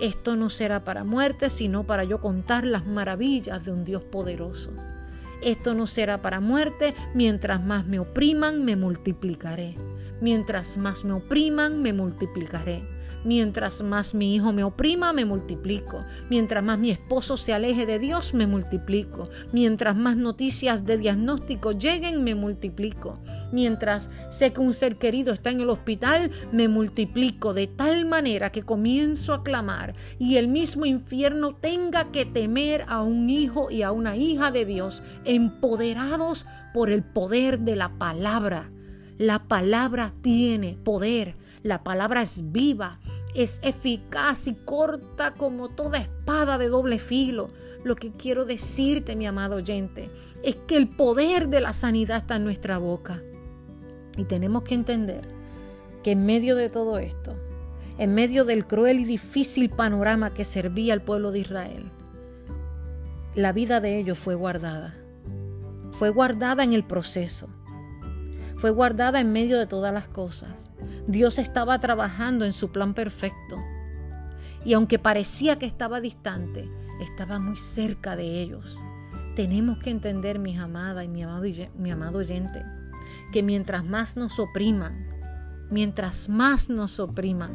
Esto 0.00 0.36
no 0.36 0.50
será 0.50 0.84
para 0.84 1.04
muerte, 1.04 1.48
sino 1.50 1.84
para 1.84 2.04
yo 2.04 2.20
contar 2.20 2.66
las 2.66 2.86
maravillas 2.86 3.64
de 3.64 3.72
un 3.72 3.84
Dios 3.84 4.02
poderoso. 4.04 4.72
Esto 5.42 5.74
no 5.74 5.86
será 5.86 6.22
para 6.22 6.40
muerte, 6.40 6.94
mientras 7.14 7.64
más 7.64 7.86
me 7.86 7.98
opriman, 7.98 8.64
me 8.64 8.76
multiplicaré. 8.76 9.74
Mientras 10.20 10.78
más 10.78 11.04
me 11.04 11.12
opriman, 11.12 11.82
me 11.82 11.92
multiplicaré. 11.92 12.95
Mientras 13.26 13.82
más 13.82 14.14
mi 14.14 14.36
hijo 14.36 14.52
me 14.52 14.62
oprima, 14.62 15.12
me 15.12 15.24
multiplico. 15.24 16.04
Mientras 16.30 16.62
más 16.62 16.78
mi 16.78 16.92
esposo 16.92 17.36
se 17.36 17.52
aleje 17.52 17.84
de 17.84 17.98
Dios, 17.98 18.34
me 18.34 18.46
multiplico. 18.46 19.28
Mientras 19.50 19.96
más 19.96 20.16
noticias 20.16 20.86
de 20.86 20.96
diagnóstico 20.96 21.72
lleguen, 21.72 22.22
me 22.22 22.36
multiplico. 22.36 23.18
Mientras 23.50 24.10
sé 24.30 24.52
que 24.52 24.60
un 24.60 24.72
ser 24.72 24.96
querido 24.96 25.32
está 25.32 25.50
en 25.50 25.60
el 25.60 25.70
hospital, 25.70 26.30
me 26.52 26.68
multiplico 26.68 27.52
de 27.52 27.66
tal 27.66 28.06
manera 28.06 28.52
que 28.52 28.62
comienzo 28.62 29.34
a 29.34 29.42
clamar 29.42 29.96
y 30.20 30.36
el 30.36 30.46
mismo 30.46 30.86
infierno 30.86 31.56
tenga 31.56 32.12
que 32.12 32.26
temer 32.26 32.84
a 32.86 33.02
un 33.02 33.28
hijo 33.28 33.72
y 33.72 33.82
a 33.82 33.90
una 33.90 34.14
hija 34.14 34.52
de 34.52 34.64
Dios 34.66 35.02
empoderados 35.24 36.46
por 36.72 36.90
el 36.90 37.02
poder 37.02 37.58
de 37.58 37.74
la 37.74 37.98
palabra. 37.98 38.70
La 39.18 39.48
palabra 39.48 40.12
tiene 40.22 40.78
poder. 40.84 41.34
La 41.62 41.82
palabra 41.82 42.22
es 42.22 42.52
viva 42.52 43.00
es 43.36 43.60
eficaz 43.62 44.46
y 44.46 44.54
corta 44.54 45.34
como 45.34 45.68
toda 45.68 45.98
espada 45.98 46.56
de 46.58 46.68
doble 46.68 46.98
filo. 46.98 47.48
Lo 47.84 47.94
que 47.94 48.10
quiero 48.10 48.44
decirte, 48.44 49.14
mi 49.14 49.26
amado 49.26 49.56
oyente, 49.56 50.10
es 50.42 50.56
que 50.56 50.76
el 50.76 50.88
poder 50.88 51.48
de 51.48 51.60
la 51.60 51.72
sanidad 51.72 52.18
está 52.18 52.36
en 52.36 52.44
nuestra 52.44 52.78
boca. 52.78 53.22
Y 54.16 54.24
tenemos 54.24 54.62
que 54.62 54.74
entender 54.74 55.22
que 56.02 56.12
en 56.12 56.24
medio 56.24 56.56
de 56.56 56.70
todo 56.70 56.98
esto, 56.98 57.34
en 57.98 58.14
medio 58.14 58.44
del 58.44 58.66
cruel 58.66 59.00
y 59.00 59.04
difícil 59.04 59.68
panorama 59.68 60.32
que 60.32 60.44
servía 60.44 60.94
al 60.94 61.02
pueblo 61.02 61.30
de 61.30 61.40
Israel, 61.40 61.90
la 63.34 63.52
vida 63.52 63.80
de 63.80 63.98
ellos 63.98 64.18
fue 64.18 64.34
guardada. 64.34 64.94
Fue 65.92 66.08
guardada 66.08 66.64
en 66.64 66.72
el 66.72 66.84
proceso. 66.84 67.48
Fue 68.56 68.70
guardada 68.70 69.20
en 69.20 69.32
medio 69.32 69.58
de 69.58 69.66
todas 69.66 69.92
las 69.92 70.08
cosas. 70.08 70.50
Dios 71.06 71.38
estaba 71.38 71.78
trabajando 71.78 72.44
en 72.44 72.52
su 72.52 72.72
plan 72.72 72.94
perfecto. 72.94 73.58
Y 74.64 74.72
aunque 74.72 74.98
parecía 74.98 75.58
que 75.58 75.66
estaba 75.66 76.00
distante, 76.00 76.68
estaba 77.00 77.38
muy 77.38 77.56
cerca 77.56 78.16
de 78.16 78.40
ellos. 78.40 78.78
Tenemos 79.36 79.78
que 79.78 79.90
entender, 79.90 80.38
mis 80.38 80.58
amadas 80.58 81.04
y 81.04 81.08
mi 81.08 81.22
amado, 81.22 81.44
mi 81.76 81.90
amado 81.90 82.18
oyente, 82.18 82.62
que 83.32 83.42
mientras 83.42 83.84
más 83.84 84.16
nos 84.16 84.38
opriman, 84.38 85.06
mientras 85.70 86.28
más 86.28 86.70
nos 86.70 86.98
opriman, 86.98 87.52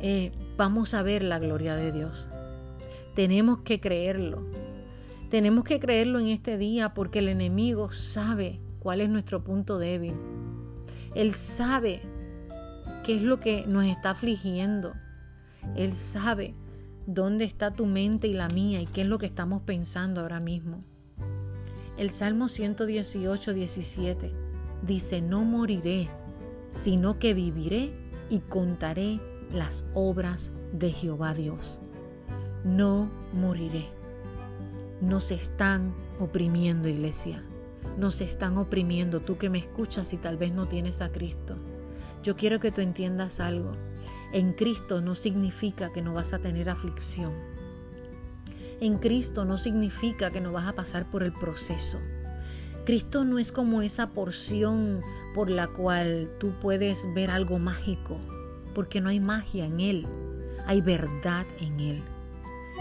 eh, 0.00 0.32
vamos 0.56 0.94
a 0.94 1.02
ver 1.02 1.22
la 1.22 1.38
gloria 1.38 1.76
de 1.76 1.92
Dios. 1.92 2.28
Tenemos 3.14 3.60
que 3.60 3.80
creerlo. 3.80 4.44
Tenemos 5.30 5.64
que 5.64 5.78
creerlo 5.78 6.18
en 6.18 6.26
este 6.28 6.58
día 6.58 6.92
porque 6.94 7.20
el 7.20 7.28
enemigo 7.28 7.92
sabe 7.92 8.60
cuál 8.80 9.00
es 9.00 9.08
nuestro 9.08 9.44
punto 9.44 9.78
débil. 9.78 10.14
Él 11.14 11.34
sabe 11.34 12.02
qué 13.04 13.16
es 13.16 13.22
lo 13.22 13.38
que 13.38 13.64
nos 13.66 13.84
está 13.84 14.10
afligiendo. 14.10 14.92
Él 15.76 15.94
sabe 15.94 16.54
dónde 17.06 17.44
está 17.44 17.72
tu 17.72 17.86
mente 17.86 18.26
y 18.26 18.32
la 18.32 18.48
mía 18.48 18.80
y 18.80 18.86
qué 18.86 19.02
es 19.02 19.08
lo 19.08 19.18
que 19.18 19.26
estamos 19.26 19.62
pensando 19.62 20.20
ahora 20.20 20.40
mismo. 20.40 20.82
El 21.96 22.10
Salmo 22.10 22.48
118, 22.48 23.52
17 23.52 24.32
dice, 24.86 25.20
no 25.20 25.44
moriré, 25.44 26.08
sino 26.68 27.18
que 27.18 27.34
viviré 27.34 27.92
y 28.30 28.40
contaré 28.40 29.20
las 29.52 29.84
obras 29.94 30.52
de 30.72 30.92
Jehová 30.92 31.34
Dios. 31.34 31.80
No 32.64 33.10
moriré. 33.34 33.88
Nos 35.00 35.30
están 35.30 35.94
oprimiendo, 36.18 36.88
iglesia. 36.88 37.42
Nos 37.98 38.20
están 38.20 38.58
oprimiendo. 38.58 39.20
Tú 39.20 39.38
que 39.38 39.50
me 39.50 39.58
escuchas 39.58 40.12
y 40.12 40.16
tal 40.16 40.36
vez 40.36 40.52
no 40.52 40.66
tienes 40.66 41.00
a 41.00 41.10
Cristo. 41.10 41.56
Yo 42.22 42.36
quiero 42.36 42.60
que 42.60 42.70
tú 42.70 42.80
entiendas 42.80 43.40
algo. 43.40 43.72
En 44.32 44.52
Cristo 44.52 45.00
no 45.00 45.14
significa 45.14 45.92
que 45.92 46.02
no 46.02 46.14
vas 46.14 46.32
a 46.32 46.38
tener 46.38 46.68
aflicción. 46.68 47.32
En 48.80 48.98
Cristo 48.98 49.44
no 49.44 49.58
significa 49.58 50.30
que 50.30 50.40
no 50.40 50.52
vas 50.52 50.66
a 50.66 50.74
pasar 50.74 51.10
por 51.10 51.22
el 51.22 51.32
proceso. 51.32 51.98
Cristo 52.86 53.24
no 53.24 53.38
es 53.38 53.52
como 53.52 53.82
esa 53.82 54.08
porción 54.08 55.02
por 55.34 55.50
la 55.50 55.68
cual 55.68 56.30
tú 56.38 56.52
puedes 56.60 57.06
ver 57.14 57.30
algo 57.30 57.58
mágico, 57.58 58.16
porque 58.74 59.00
no 59.00 59.10
hay 59.10 59.20
magia 59.20 59.66
en 59.66 59.80
Él, 59.80 60.06
hay 60.66 60.80
verdad 60.80 61.46
en 61.60 61.80
Él. 61.80 62.02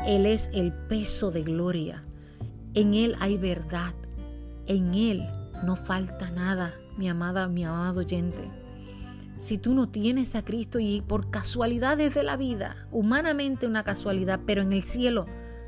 Él 0.05 0.25
es 0.25 0.49
el 0.53 0.71
peso 0.71 1.31
de 1.31 1.43
gloria. 1.43 2.01
En 2.73 2.93
Él 2.93 3.15
hay 3.19 3.37
verdad. 3.37 3.93
En 4.69 4.93
Él 4.93 5.27
no 5.65 5.75
falta 5.75 6.31
nada, 6.31 6.71
mi 6.97 7.09
amada, 7.09 7.49
mi 7.49 7.65
amado 7.65 7.99
oyente 7.99 8.49
si 9.39 9.57
tú 9.57 9.73
no 9.73 9.87
tienes 9.87 10.35
a 10.35 10.43
Cristo 10.43 10.79
y 10.79 11.01
por 11.01 11.31
casualidades 11.31 12.13
de 12.13 12.23
la 12.23 12.35
vida, 12.35 12.75
humanamente 12.91 13.67
una 13.67 13.85
casualidad, 13.85 14.41
pero 14.45 14.61
en 14.61 14.73
el 14.73 14.83
cielo 14.83 15.27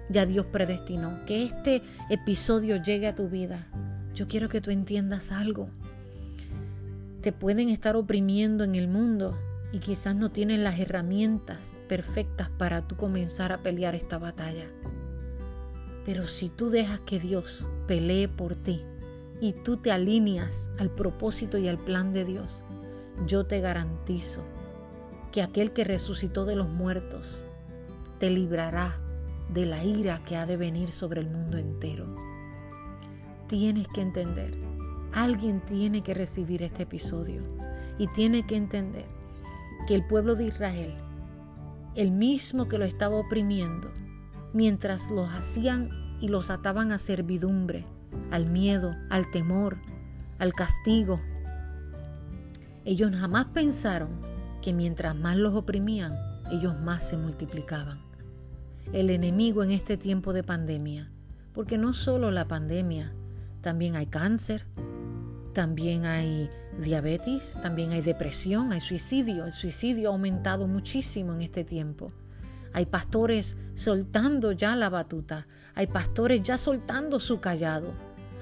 ya 0.10 0.26
Dios 0.26 0.46
predestinó 0.48 1.24
que 1.26 1.44
este 1.44 1.82
episodio 2.10 2.84
llegue 2.84 3.08
a 3.08 3.16
tu 3.16 3.30
vida, 3.30 3.68
yo 4.14 4.28
quiero 4.28 4.50
que 4.50 4.60
tú 4.60 4.72
entiendas 4.72 5.32
algo. 5.32 5.70
Te 7.22 7.32
pueden 7.32 7.70
estar 7.70 7.96
oprimiendo 7.96 8.66
en 8.66 8.76
el 8.76 8.90
mundo 8.90 9.38
y 9.72 9.80
quizás 9.80 10.18
no 10.18 10.32
tienen 10.32 10.66
las 10.66 10.78
herramientas 10.78 11.78
perfectas 11.88 12.50
para 12.50 12.82
tú 12.82 12.98
comenzar 12.98 13.54
a 13.54 13.64
pelear 13.64 13.96
esta 13.96 14.18
batalla. 14.18 14.66
Pero 16.06 16.28
si 16.28 16.50
tú 16.50 16.70
dejas 16.70 17.00
que 17.02 17.20
Dios 17.20 17.68
pelee 17.88 18.28
por 18.28 18.56
ti 18.56 18.84
y 19.40 19.54
tú 19.54 19.78
te 19.78 19.92
alineas 19.92 20.70
al 20.80 20.90
propósito 20.90 21.58
y 21.58 21.68
al 21.68 21.78
plan 21.78 22.14
de 22.14 22.26
Dios, 22.26 22.64
yo 23.28 23.46
te 23.46 23.60
garantizo 23.60 24.44
que 25.32 25.42
aquel 25.42 25.72
que 25.72 25.84
resucitó 25.84 26.46
de 26.46 26.56
los 26.56 26.70
muertos 26.70 27.46
te 28.20 28.30
librará 28.30 29.00
de 29.54 29.66
la 29.66 29.84
ira 29.84 30.24
que 30.26 30.38
ha 30.38 30.46
de 30.46 30.58
venir 30.58 30.92
sobre 30.92 31.22
el 31.22 31.30
mundo 31.30 31.58
entero. 31.58 32.16
Tienes 33.48 33.88
que 33.90 34.02
entender, 34.02 34.54
alguien 35.14 35.62
tiene 35.62 36.02
que 36.04 36.14
recibir 36.14 36.64
este 36.64 36.84
episodio 36.84 37.42
y 37.98 38.08
tiene 38.08 38.46
que 38.46 38.56
entender 38.56 39.06
que 39.88 39.96
el 39.96 40.06
pueblo 40.08 40.36
de 40.36 40.46
Israel, 40.46 40.94
el 41.96 42.12
mismo 42.12 42.68
que 42.68 42.78
lo 42.78 42.86
estaba 42.86 43.18
oprimiendo, 43.18 43.92
mientras 44.54 45.10
los 45.10 45.30
hacían 45.30 45.90
y 46.20 46.28
los 46.28 46.50
ataban 46.50 46.92
a 46.92 46.98
servidumbre, 46.98 47.86
al 48.32 48.46
miedo, 48.46 48.96
al 49.10 49.30
temor, 49.32 49.78
al 50.40 50.54
castigo, 50.54 51.20
ellos 52.84 53.12
jamás 53.14 53.46
pensaron 53.48 54.10
que 54.62 54.74
mientras 54.74 55.16
más 55.16 55.38
los 55.38 55.54
oprimían, 55.54 56.14
ellos 56.52 56.80
más 56.80 57.08
se 57.08 57.18
multiplicaban. 57.18 58.00
El 58.94 59.10
enemigo 59.10 59.64
en 59.64 59.72
este 59.72 59.98
tiempo 59.98 60.34
de 60.34 60.44
pandemia, 60.44 61.12
porque 61.54 61.78
no 61.78 61.94
solo 61.94 62.32
la 62.32 62.48
pandemia, 62.48 63.14
también 63.62 63.96
hay 63.96 64.08
cáncer, 64.08 64.66
también 65.54 66.06
hay 66.06 66.50
diabetes, 66.82 67.58
también 67.62 67.92
hay 67.92 68.02
depresión, 68.02 68.72
hay 68.72 68.82
suicidio. 68.82 69.46
El 69.46 69.52
suicidio 69.52 70.10
ha 70.10 70.14
aumentado 70.14 70.68
muchísimo 70.68 71.34
en 71.34 71.42
este 71.42 71.64
tiempo. 71.64 72.12
Hay 72.74 72.86
pastores 72.86 73.58
soltando 73.76 74.52
ya 74.52 74.76
la 74.76 74.90
batuta, 74.90 75.48
hay 75.76 75.88
pastores 75.88 76.42
ya 76.44 76.58
soltando 76.58 77.20
su 77.20 77.40
callado, 77.40 77.94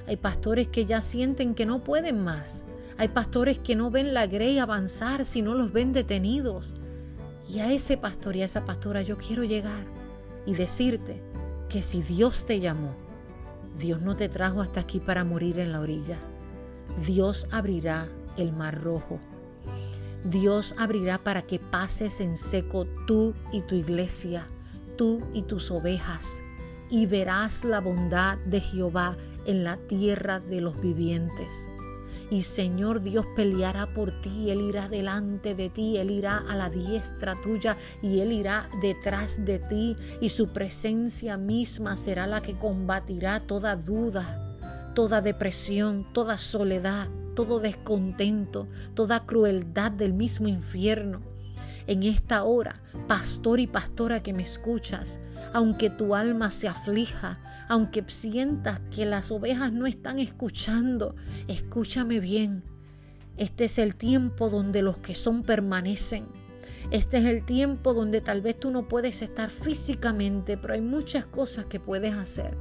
hay 0.08 0.18
pastores 0.18 0.68
que 0.68 0.86
ya 0.86 1.02
sienten 1.02 1.56
que 1.56 1.66
no 1.66 1.84
pueden 1.84 2.24
más, 2.24 2.64
hay 2.98 3.08
pastores 3.08 3.60
que 3.60 3.76
no 3.76 3.92
ven 3.92 4.14
la 4.14 4.28
grey 4.28 4.60
avanzar, 4.60 5.26
sino 5.26 5.54
los 5.56 5.72
ven 5.72 5.94
detenidos. 5.94 6.76
Y 7.48 7.60
a 7.60 7.72
ese 7.72 7.98
pastor 7.98 8.36
y 8.36 8.42
a 8.42 8.46
esa 8.46 8.66
pastora 8.66 9.02
yo 9.02 9.18
quiero 9.18 9.44
llegar 9.44 9.86
y 10.46 10.54
decirte 10.54 11.22
que 11.70 11.82
si 11.82 12.02
Dios 12.02 12.46
te 12.46 12.60
llamó, 12.60 12.94
Dios 13.80 14.02
no 14.02 14.16
te 14.16 14.30
trajo 14.30 14.62
hasta 14.62 14.82
aquí 14.82 15.00
para 15.00 15.24
morir 15.24 15.60
en 15.60 15.72
la 15.72 15.80
orilla. 15.80 16.18
Dios 17.06 17.48
abrirá 17.52 18.10
el 18.38 18.52
mar 18.52 18.84
rojo. 18.84 19.20
Dios 20.24 20.76
abrirá 20.78 21.18
para 21.18 21.44
que 21.44 21.60
pases 21.60 22.20
en 22.20 22.36
seco 22.36 22.86
tú 23.08 23.34
y 23.54 23.62
tu 23.62 23.76
iglesia, 23.76 24.46
tú 24.98 25.22
y 25.34 25.44
tus 25.44 25.72
ovejas, 25.72 26.42
y 26.90 27.06
verás 27.06 27.64
la 27.64 27.80
bondad 27.80 28.38
de 28.40 28.60
Jehová 28.60 29.16
en 29.46 29.64
la 29.64 29.78
tierra 29.78 30.40
de 30.40 30.60
los 30.60 30.80
vivientes. 30.82 31.70
Y 32.30 32.44
Señor 32.44 33.02
Dios 33.02 33.26
peleará 33.36 33.94
por 33.94 34.12
ti, 34.22 34.52
Él 34.52 34.62
irá 34.62 34.88
delante 34.88 35.56
de 35.56 35.70
ti, 35.70 35.98
Él 35.98 36.12
irá 36.12 36.44
a 36.48 36.56
la 36.56 36.70
diestra 36.70 37.36
tuya 37.42 37.78
y 38.04 38.20
Él 38.20 38.34
irá 38.34 38.70
detrás 38.82 39.44
de 39.46 39.58
ti 39.58 39.96
y 40.22 40.30
su 40.30 40.50
presencia 40.50 41.38
misma 41.38 41.98
será 41.98 42.28
la 42.28 42.42
que 42.42 42.54
combatirá 42.54 43.40
toda 43.40 43.76
duda, 43.76 44.58
toda 44.94 45.22
depresión, 45.22 46.06
toda 46.14 46.38
soledad, 46.38 47.08
todo 47.40 47.62
descontento, 47.62 48.68
toda 48.96 49.26
crueldad 49.26 49.94
del 49.94 50.12
mismo 50.12 50.50
infierno. 50.50 51.22
En 51.88 52.04
esta 52.04 52.44
hora, 52.44 52.82
pastor 53.08 53.62
y 53.62 53.66
pastora 53.66 54.22
que 54.22 54.34
me 54.34 54.44
escuchas, 54.44 55.22
aunque 55.54 55.90
tu 55.90 56.16
alma 56.16 56.52
se 56.52 56.68
aflija, 56.68 57.40
aunque 57.70 58.04
sientas 58.10 58.82
que 58.94 59.06
las 59.06 59.32
ovejas 59.32 59.72
no 59.72 59.86
están 59.88 60.20
escuchando, 60.20 61.16
escúchame 61.48 62.20
bien. 62.20 62.62
Este 63.38 63.64
es 63.64 63.78
el 63.78 63.96
tiempo 63.96 64.50
donde 64.50 64.82
los 64.82 64.98
que 64.98 65.16
son 65.16 65.44
permanecen. 65.44 66.26
Este 66.92 67.20
es 67.20 67.26
el 67.26 67.46
tiempo 67.46 67.94
donde 67.94 68.20
tal 68.20 68.42
vez 68.42 68.60
tú 68.60 68.70
no 68.70 68.90
puedes 68.90 69.22
estar 69.22 69.50
físicamente, 69.50 70.58
pero 70.58 70.74
hay 70.74 70.82
muchas 70.82 71.26
cosas 71.26 71.68
que 71.68 71.80
puedes 71.80 72.14
hacer. 72.16 72.58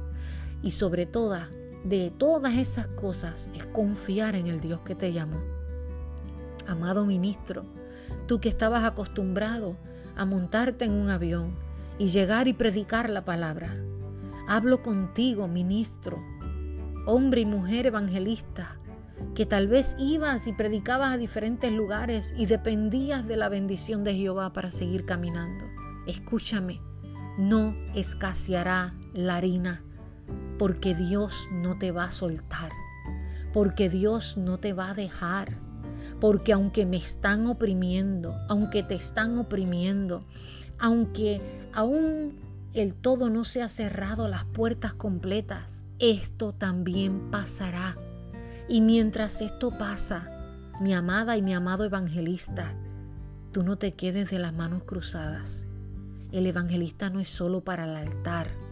Y 0.63 0.71
sobre 0.71 1.05
todo, 1.05 1.37
de 1.83 2.11
todas 2.17 2.57
esas 2.57 2.87
cosas 2.87 3.49
es 3.55 3.65
confiar 3.65 4.35
en 4.35 4.47
el 4.47 4.59
Dios 4.59 4.81
que 4.81 4.95
te 4.95 5.13
llamó. 5.13 5.39
Amado 6.67 7.05
ministro, 7.05 7.63
tú 8.27 8.39
que 8.39 8.49
estabas 8.49 8.83
acostumbrado 8.83 9.77
a 10.15 10.25
montarte 10.25 10.85
en 10.85 10.91
un 10.91 11.09
avión 11.09 11.55
y 11.97 12.09
llegar 12.09 12.47
y 12.47 12.53
predicar 12.53 13.09
la 13.09 13.25
palabra, 13.25 13.75
Hablo 14.51 14.81
contigo, 14.81 15.47
ministro, 15.47 16.17
hombre 17.05 17.41
y 17.41 17.45
mujer 17.45 17.85
evangelista, 17.85 18.77
que 19.35 19.45
tal 19.45 19.67
vez 19.67 19.95
ibas 19.99 20.47
y 20.47 20.53
predicabas 20.53 21.13
a 21.13 21.17
diferentes 21.17 21.71
lugares 21.71 22.33
y 22.35 22.47
dependías 22.47 23.27
de 23.27 23.37
la 23.37 23.47
bendición 23.47 24.03
de 24.03 24.15
Jehová 24.15 24.51
para 24.51 24.71
seguir 24.71 25.05
caminando. 25.05 25.65
Escúchame, 26.07 26.81
no 27.37 27.75
escaseará 27.93 28.95
la 29.13 29.35
harina, 29.35 29.83
porque 30.59 30.93
Dios 30.93 31.49
no 31.51 31.79
te 31.79 31.91
va 31.91 32.03
a 32.03 32.11
soltar, 32.11 32.71
porque 33.53 33.89
Dios 33.89 34.37
no 34.37 34.59
te 34.59 34.73
va 34.73 34.91
a 34.91 34.93
dejar, 34.93 35.57
porque 36.19 36.53
aunque 36.53 36.85
me 36.85 36.97
están 36.97 37.47
oprimiendo, 37.47 38.35
aunque 38.49 38.83
te 38.83 38.93
están 38.93 39.39
oprimiendo, 39.39 40.27
aunque 40.77 41.41
aún 41.73 42.37
el 42.73 42.93
todo 42.93 43.29
no 43.29 43.45
se 43.45 43.63
ha 43.63 43.69
cerrado 43.69 44.27
las 44.27 44.45
puertas 44.45 44.93
completas. 44.93 45.85
Esto 45.97 46.53
también 46.53 47.31
pasará. 47.31 47.95
Y 48.67 48.81
mientras 48.81 49.41
esto 49.41 49.71
pasa, 49.71 50.25
mi 50.79 50.93
amada 50.93 51.35
y 51.35 51.41
mi 51.41 51.53
amado 51.53 51.85
evangelista, 51.85 52.75
tú 53.51 53.63
no 53.63 53.77
te 53.77 53.93
quedes 53.93 54.29
de 54.29 54.39
las 54.39 54.53
manos 54.53 54.83
cruzadas. 54.83 55.65
El 56.31 56.45
evangelista 56.45 57.09
no 57.09 57.19
es 57.19 57.29
solo 57.29 57.63
para 57.63 57.85
el 57.85 57.95
altar. 57.95 58.68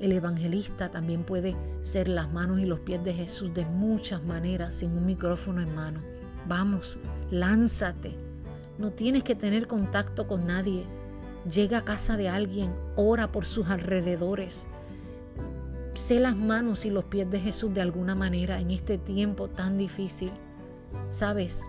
El 0.00 0.12
evangelista 0.12 0.90
también 0.90 1.24
puede 1.24 1.56
ser 1.82 2.08
las 2.08 2.32
manos 2.32 2.60
y 2.60 2.66
los 2.66 2.80
pies 2.80 3.02
de 3.02 3.14
Jesús 3.14 3.54
de 3.54 3.64
muchas 3.64 4.22
maneras 4.22 4.74
sin 4.74 4.96
un 4.96 5.06
micrófono 5.06 5.60
en 5.60 5.74
mano. 5.74 6.00
Vamos, 6.46 6.98
lánzate. 7.30 8.14
No 8.78 8.90
tienes 8.90 9.24
que 9.24 9.34
tener 9.34 9.66
contacto 9.66 10.28
con 10.28 10.46
nadie 10.46 10.84
llega 11.50 11.78
a 11.78 11.84
casa 11.84 12.16
de 12.16 12.28
alguien, 12.28 12.72
ora 12.96 13.32
por 13.32 13.44
sus 13.44 13.68
alrededores. 13.68 14.66
Sé 15.94 16.20
las 16.20 16.36
manos 16.36 16.84
y 16.84 16.90
los 16.90 17.04
pies 17.04 17.30
de 17.30 17.40
Jesús 17.40 17.74
de 17.74 17.80
alguna 17.80 18.14
manera 18.14 18.60
en 18.60 18.70
este 18.70 18.98
tiempo 18.98 19.48
tan 19.48 19.78
difícil. 19.78 20.30
Sabes, 21.10 21.62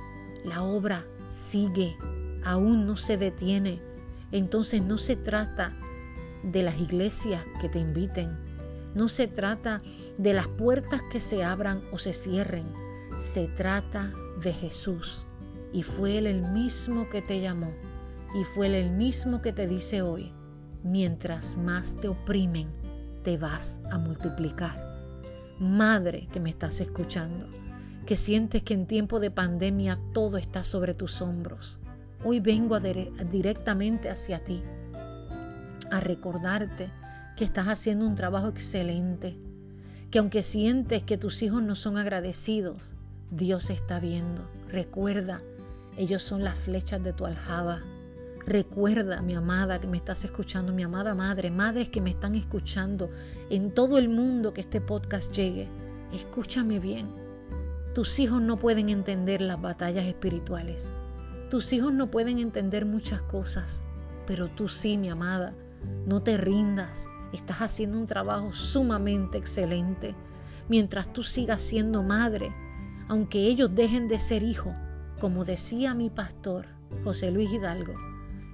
la 0.45 0.63
obra 0.63 1.05
sigue, 1.29 1.95
aún 2.43 2.85
no 2.85 2.97
se 2.97 3.17
detiene. 3.17 3.79
Entonces 4.31 4.83
no 4.83 4.97
se 4.97 5.15
trata 5.15 5.73
de 6.43 6.63
las 6.63 6.79
iglesias 6.79 7.43
que 7.61 7.69
te 7.69 7.79
inviten, 7.79 8.37
no 8.95 9.07
se 9.07 9.27
trata 9.27 9.81
de 10.17 10.33
las 10.33 10.47
puertas 10.47 11.01
que 11.11 11.19
se 11.19 11.43
abran 11.43 11.81
o 11.91 11.97
se 11.97 12.13
cierren, 12.13 12.65
se 13.19 13.47
trata 13.47 14.11
de 14.41 14.53
Jesús. 14.53 15.25
Y 15.71 15.83
fue 15.83 16.17
Él 16.17 16.27
el 16.27 16.41
mismo 16.41 17.09
que 17.09 17.21
te 17.21 17.41
llamó 17.41 17.71
y 18.33 18.43
fue 18.43 18.67
el 18.67 18.91
mismo 18.91 19.41
que 19.41 19.53
te 19.53 19.67
dice 19.67 20.01
hoy, 20.01 20.33
mientras 20.83 21.57
más 21.57 21.95
te 21.95 22.07
oprimen, 22.07 22.69
te 23.23 23.37
vas 23.37 23.79
a 23.91 23.97
multiplicar. 23.97 24.75
Madre 25.59 26.27
que 26.31 26.39
me 26.39 26.49
estás 26.49 26.79
escuchando, 26.79 27.47
que 28.05 28.15
sientes 28.15 28.63
que 28.63 28.73
en 28.73 28.87
tiempo 28.87 29.19
de 29.19 29.29
pandemia 29.29 29.99
todo 30.13 30.37
está 30.37 30.63
sobre 30.63 30.93
tus 30.93 31.21
hombros. 31.21 31.79
Hoy 32.23 32.39
vengo 32.39 32.79
directamente 32.79 34.09
hacia 34.09 34.43
ti 34.43 34.63
a 35.91 35.99
recordarte 35.99 36.89
que 37.35 37.45
estás 37.45 37.67
haciendo 37.67 38.05
un 38.07 38.15
trabajo 38.15 38.47
excelente, 38.47 39.37
que 40.11 40.19
aunque 40.19 40.43
sientes 40.43 41.03
que 41.03 41.17
tus 41.17 41.41
hijos 41.41 41.63
no 41.63 41.75
son 41.75 41.97
agradecidos, 41.97 42.77
Dios 43.31 43.69
está 43.69 43.99
viendo. 43.99 44.49
Recuerda, 44.69 45.41
ellos 45.97 46.23
son 46.23 46.43
las 46.43 46.57
flechas 46.57 47.03
de 47.03 47.13
tu 47.13 47.25
aljaba 47.25 47.81
Recuerda, 48.49 49.21
mi 49.21 49.35
amada 49.35 49.79
que 49.79 49.85
me 49.85 49.97
estás 49.97 50.25
escuchando, 50.25 50.73
mi 50.73 50.81
amada 50.81 51.13
madre, 51.13 51.51
madres 51.51 51.89
que 51.89 52.01
me 52.01 52.09
están 52.09 52.33
escuchando 52.33 53.11
en 53.51 53.71
todo 53.71 53.99
el 53.99 54.09
mundo 54.09 54.53
que 54.53 54.61
este 54.61 54.81
podcast 54.81 55.31
llegue, 55.31 55.67
escúchame 56.13 56.79
bien. 56.79 57.07
Tus 57.93 58.17
hijos 58.17 58.41
no 58.41 58.57
pueden 58.57 58.89
entender 58.89 59.41
las 59.41 59.61
batallas 59.61 60.05
espirituales. 60.05 60.91
Tus 61.51 61.73
hijos 61.73 61.93
no 61.93 62.09
pueden 62.09 62.39
entender 62.39 62.85
muchas 62.85 63.21
cosas, 63.21 63.83
pero 64.25 64.47
tú 64.47 64.67
sí, 64.67 64.97
mi 64.97 65.09
amada. 65.09 65.53
No 66.05 66.21
te 66.21 66.37
rindas. 66.37 67.07
Estás 67.33 67.61
haciendo 67.61 67.97
un 67.97 68.07
trabajo 68.07 68.53
sumamente 68.53 69.37
excelente. 69.37 70.15
Mientras 70.67 71.11
tú 71.13 71.23
sigas 71.23 71.61
siendo 71.61 72.03
madre, 72.03 72.51
aunque 73.07 73.39
ellos 73.47 73.73
dejen 73.73 74.07
de 74.07 74.19
ser 74.19 74.43
hijos, 74.43 74.73
como 75.19 75.45
decía 75.45 75.93
mi 75.95 76.09
pastor 76.09 76.67
José 77.03 77.31
Luis 77.31 77.51
Hidalgo, 77.51 77.93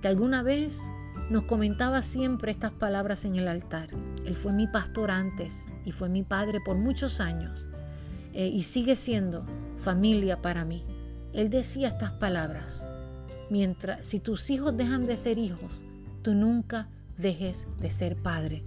alguna 0.07 0.43
vez 0.43 0.79
nos 1.29 1.43
comentaba 1.43 2.01
siempre 2.01 2.51
estas 2.51 2.71
palabras 2.71 3.25
en 3.25 3.35
el 3.35 3.47
altar. 3.47 3.89
Él 4.25 4.35
fue 4.35 4.53
mi 4.53 4.67
pastor 4.67 5.11
antes 5.11 5.65
y 5.85 5.91
fue 5.91 6.09
mi 6.09 6.23
padre 6.23 6.59
por 6.63 6.77
muchos 6.77 7.19
años 7.19 7.67
eh, 8.33 8.47
y 8.47 8.63
sigue 8.63 8.95
siendo 8.95 9.45
familia 9.77 10.41
para 10.41 10.65
mí. 10.65 10.85
Él 11.33 11.49
decía 11.49 11.88
estas 11.88 12.11
palabras, 12.11 12.85
mientras 13.49 14.07
si 14.07 14.19
tus 14.19 14.49
hijos 14.49 14.75
dejan 14.77 15.05
de 15.05 15.17
ser 15.17 15.38
hijos, 15.38 15.71
tú 16.21 16.33
nunca 16.33 16.88
dejes 17.17 17.67
de 17.80 17.89
ser 17.89 18.15
padre. 18.15 18.63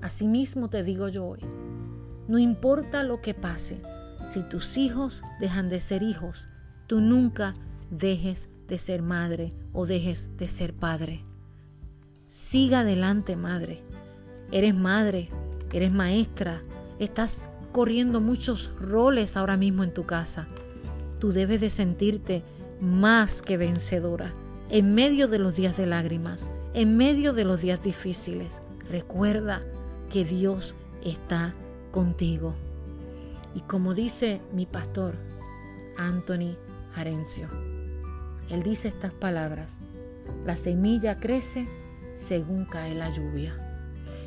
Asimismo 0.00 0.70
te 0.70 0.82
digo 0.82 1.08
yo 1.08 1.26
hoy, 1.26 1.40
no 2.28 2.38
importa 2.38 3.02
lo 3.02 3.20
que 3.20 3.34
pase, 3.34 3.82
si 4.28 4.42
tus 4.42 4.76
hijos 4.76 5.22
dejan 5.40 5.68
de 5.68 5.80
ser 5.80 6.02
hijos, 6.02 6.48
tú 6.86 7.00
nunca 7.00 7.54
dejes 7.90 8.48
de 8.68 8.78
ser 8.78 9.02
madre 9.02 9.52
o 9.72 9.86
dejes 9.86 10.30
de 10.36 10.48
ser 10.48 10.74
padre. 10.74 11.24
Siga 12.28 12.80
adelante, 12.80 13.34
madre. 13.34 13.82
Eres 14.52 14.74
madre, 14.74 15.28
eres 15.72 15.90
maestra, 15.90 16.62
estás 17.00 17.46
corriendo 17.72 18.20
muchos 18.20 18.70
roles 18.80 19.36
ahora 19.36 19.56
mismo 19.56 19.82
en 19.82 19.92
tu 19.92 20.06
casa. 20.06 20.46
Tú 21.18 21.32
debes 21.32 21.60
de 21.60 21.70
sentirte 21.70 22.42
más 22.80 23.42
que 23.42 23.56
vencedora 23.56 24.32
en 24.70 24.94
medio 24.94 25.26
de 25.26 25.38
los 25.38 25.56
días 25.56 25.76
de 25.76 25.86
lágrimas, 25.86 26.48
en 26.74 26.96
medio 26.96 27.32
de 27.32 27.44
los 27.44 27.60
días 27.60 27.82
difíciles. 27.82 28.60
Recuerda 28.88 29.62
que 30.10 30.24
Dios 30.24 30.74
está 31.04 31.52
contigo. 31.90 32.54
Y 33.54 33.60
como 33.62 33.94
dice 33.94 34.40
mi 34.52 34.66
pastor, 34.66 35.14
Anthony 35.96 36.56
Jarencio, 36.94 37.48
él 38.48 38.62
dice 38.62 38.88
estas 38.88 39.12
palabras, 39.12 39.70
la 40.44 40.56
semilla 40.56 41.18
crece 41.18 41.68
según 42.14 42.64
cae 42.64 42.94
la 42.94 43.10
lluvia. 43.14 43.56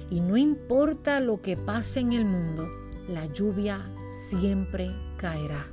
Y 0.10 0.19
no 0.19 0.38
importa 0.38 1.19
lo 1.19 1.41
que 1.41 1.56
pase 1.56 2.01
en 2.01 2.13
el 2.13 2.25
mundo, 2.25 2.67
la 3.08 3.25
lluvia 3.27 3.86
siempre 4.29 4.91
caerá. 5.17 5.65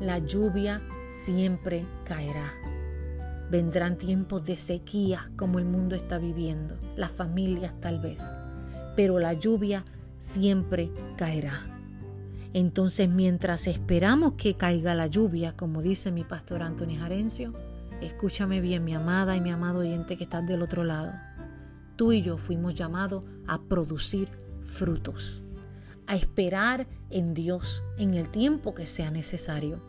La 0.00 0.18
lluvia 0.18 0.82
siempre 1.24 1.84
caerá. 2.04 2.52
Vendrán 3.50 3.98
tiempos 3.98 4.44
de 4.44 4.56
sequía 4.56 5.30
como 5.36 5.58
el 5.58 5.64
mundo 5.64 5.96
está 5.96 6.18
viviendo, 6.18 6.76
las 6.96 7.10
familias 7.10 7.74
tal 7.80 8.00
vez, 8.00 8.22
pero 8.94 9.18
la 9.18 9.32
lluvia 9.32 9.84
siempre 10.20 10.90
caerá. 11.16 11.60
Entonces, 12.52 13.08
mientras 13.08 13.66
esperamos 13.66 14.34
que 14.34 14.54
caiga 14.54 14.94
la 14.94 15.06
lluvia, 15.06 15.56
como 15.56 15.82
dice 15.82 16.10
mi 16.12 16.24
pastor 16.24 16.62
Antonio 16.62 17.00
Jarencio, 17.00 17.52
escúchame 18.00 18.60
bien, 18.60 18.84
mi 18.84 18.94
amada 18.94 19.36
y 19.36 19.40
mi 19.40 19.50
amado 19.50 19.80
oyente 19.80 20.16
que 20.16 20.24
estás 20.24 20.46
del 20.46 20.62
otro 20.62 20.84
lado. 20.84 21.12
Tú 21.96 22.12
y 22.12 22.22
yo 22.22 22.38
fuimos 22.38 22.74
llamados 22.74 23.24
a 23.46 23.60
producir 23.62 24.28
frutos, 24.62 25.44
a 26.06 26.16
esperar 26.16 26.88
en 27.10 27.34
Dios 27.34 27.84
en 27.98 28.14
el 28.14 28.30
tiempo 28.30 28.74
que 28.74 28.86
sea 28.86 29.10
necesario, 29.10 29.80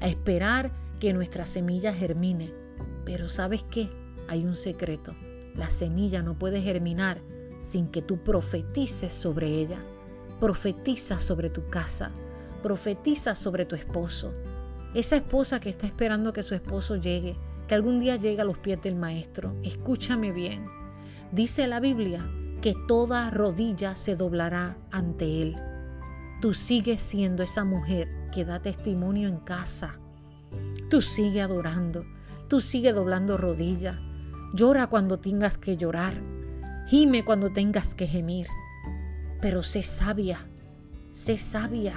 a 0.00 0.08
esperar 0.08 0.70
que 1.00 1.12
nuestra 1.12 1.46
semilla 1.46 1.92
germine. 1.94 2.61
Pero 3.04 3.28
¿sabes 3.28 3.64
qué? 3.70 3.88
Hay 4.28 4.44
un 4.44 4.56
secreto. 4.56 5.14
La 5.54 5.68
semilla 5.68 6.22
no 6.22 6.38
puede 6.38 6.62
germinar 6.62 7.20
sin 7.60 7.88
que 7.88 8.02
tú 8.02 8.18
profetices 8.24 9.12
sobre 9.12 9.48
ella 9.48 9.78
profetiza 10.42 11.20
sobre 11.20 11.50
tu 11.50 11.68
casa, 11.68 12.10
profetiza 12.64 13.36
sobre 13.36 13.64
tu 13.64 13.76
esposo. 13.76 14.32
Esa 14.92 15.14
esposa 15.14 15.60
que 15.60 15.70
está 15.70 15.86
esperando 15.86 16.32
que 16.32 16.42
su 16.42 16.56
esposo 16.56 16.96
llegue, 16.96 17.36
que 17.68 17.76
algún 17.76 18.00
día 18.00 18.16
llegue 18.16 18.42
a 18.42 18.44
los 18.44 18.58
pies 18.58 18.82
del 18.82 18.96
maestro, 18.96 19.52
escúchame 19.62 20.32
bien. 20.32 20.66
Dice 21.30 21.68
la 21.68 21.78
Biblia 21.78 22.28
que 22.60 22.74
toda 22.88 23.30
rodilla 23.30 23.94
se 23.94 24.16
doblará 24.16 24.76
ante 24.90 25.42
él. 25.42 25.54
Tú 26.40 26.54
sigues 26.54 27.00
siendo 27.00 27.44
esa 27.44 27.64
mujer 27.64 28.08
que 28.34 28.44
da 28.44 28.60
testimonio 28.60 29.28
en 29.28 29.36
casa. 29.36 30.00
Tú 30.90 31.02
sigues 31.02 31.44
adorando, 31.44 32.04
tú 32.52 32.60
sigues 32.60 32.94
doblando 32.94 33.36
rodillas. 33.36 33.96
Llora 34.54 34.86
cuando 34.86 35.18
tengas 35.18 35.58
que 35.58 35.76
llorar. 35.76 36.14
Gime 36.86 37.24
cuando 37.24 37.50
tengas 37.50 37.96
que 37.96 38.06
gemir 38.06 38.46
pero 39.42 39.64
sé 39.64 39.82
sabia, 39.82 40.38
sé 41.10 41.36
sabia. 41.36 41.94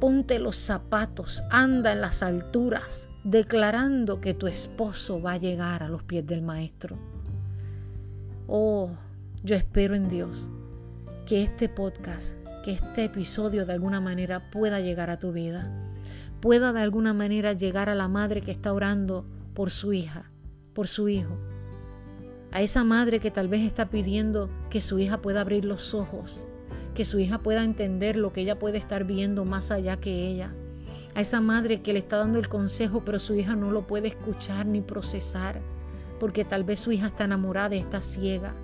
Ponte 0.00 0.40
los 0.40 0.56
zapatos, 0.56 1.42
anda 1.50 1.92
en 1.92 2.00
las 2.00 2.22
alturas, 2.22 3.08
declarando 3.22 4.20
que 4.20 4.34
tu 4.34 4.48
esposo 4.48 5.22
va 5.22 5.32
a 5.32 5.38
llegar 5.38 5.84
a 5.84 5.88
los 5.88 6.02
pies 6.02 6.26
del 6.26 6.42
Maestro. 6.42 6.98
Oh, 8.48 8.90
yo 9.44 9.54
espero 9.54 9.94
en 9.94 10.08
Dios 10.08 10.50
que 11.26 11.44
este 11.44 11.68
podcast, 11.68 12.34
que 12.64 12.72
este 12.72 13.04
episodio 13.04 13.64
de 13.64 13.72
alguna 13.72 14.00
manera 14.00 14.50
pueda 14.50 14.80
llegar 14.80 15.10
a 15.10 15.20
tu 15.20 15.30
vida, 15.30 15.70
pueda 16.40 16.72
de 16.72 16.80
alguna 16.80 17.14
manera 17.14 17.52
llegar 17.52 17.88
a 17.88 17.94
la 17.94 18.08
madre 18.08 18.42
que 18.42 18.50
está 18.50 18.72
orando 18.72 19.24
por 19.54 19.70
su 19.70 19.92
hija, 19.92 20.30
por 20.74 20.88
su 20.88 21.08
hijo, 21.08 21.38
a 22.54 22.62
esa 22.62 22.84
madre 22.84 23.18
que 23.18 23.32
tal 23.32 23.48
vez 23.48 23.62
está 23.62 23.90
pidiendo 23.90 24.48
que 24.70 24.80
su 24.80 25.00
hija 25.00 25.20
pueda 25.20 25.40
abrir 25.40 25.64
los 25.64 25.92
ojos, 25.92 26.46
que 26.94 27.04
su 27.04 27.18
hija 27.18 27.38
pueda 27.38 27.64
entender 27.64 28.16
lo 28.16 28.32
que 28.32 28.42
ella 28.42 28.60
puede 28.60 28.78
estar 28.78 29.02
viendo 29.02 29.44
más 29.44 29.72
allá 29.72 29.96
que 29.96 30.28
ella. 30.28 30.52
A 31.16 31.20
esa 31.20 31.40
madre 31.40 31.82
que 31.82 31.92
le 31.92 31.98
está 31.98 32.16
dando 32.16 32.38
el 32.38 32.48
consejo, 32.48 33.04
pero 33.04 33.18
su 33.18 33.34
hija 33.34 33.56
no 33.56 33.72
lo 33.72 33.88
puede 33.88 34.06
escuchar 34.06 34.66
ni 34.66 34.80
procesar, 34.80 35.60
porque 36.20 36.44
tal 36.44 36.62
vez 36.62 36.78
su 36.78 36.92
hija 36.92 37.08
está 37.08 37.24
enamorada 37.24 37.74
y 37.74 37.80
está 37.80 38.00
ciega. 38.00 38.54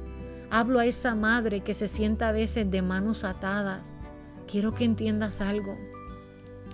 Hablo 0.50 0.78
a 0.78 0.86
esa 0.86 1.16
madre 1.16 1.60
que 1.60 1.74
se 1.74 1.88
sienta 1.88 2.28
a 2.28 2.32
veces 2.32 2.70
de 2.70 2.82
manos 2.82 3.24
atadas. 3.24 3.96
Quiero 4.48 4.72
que 4.72 4.84
entiendas 4.84 5.40
algo. 5.40 5.76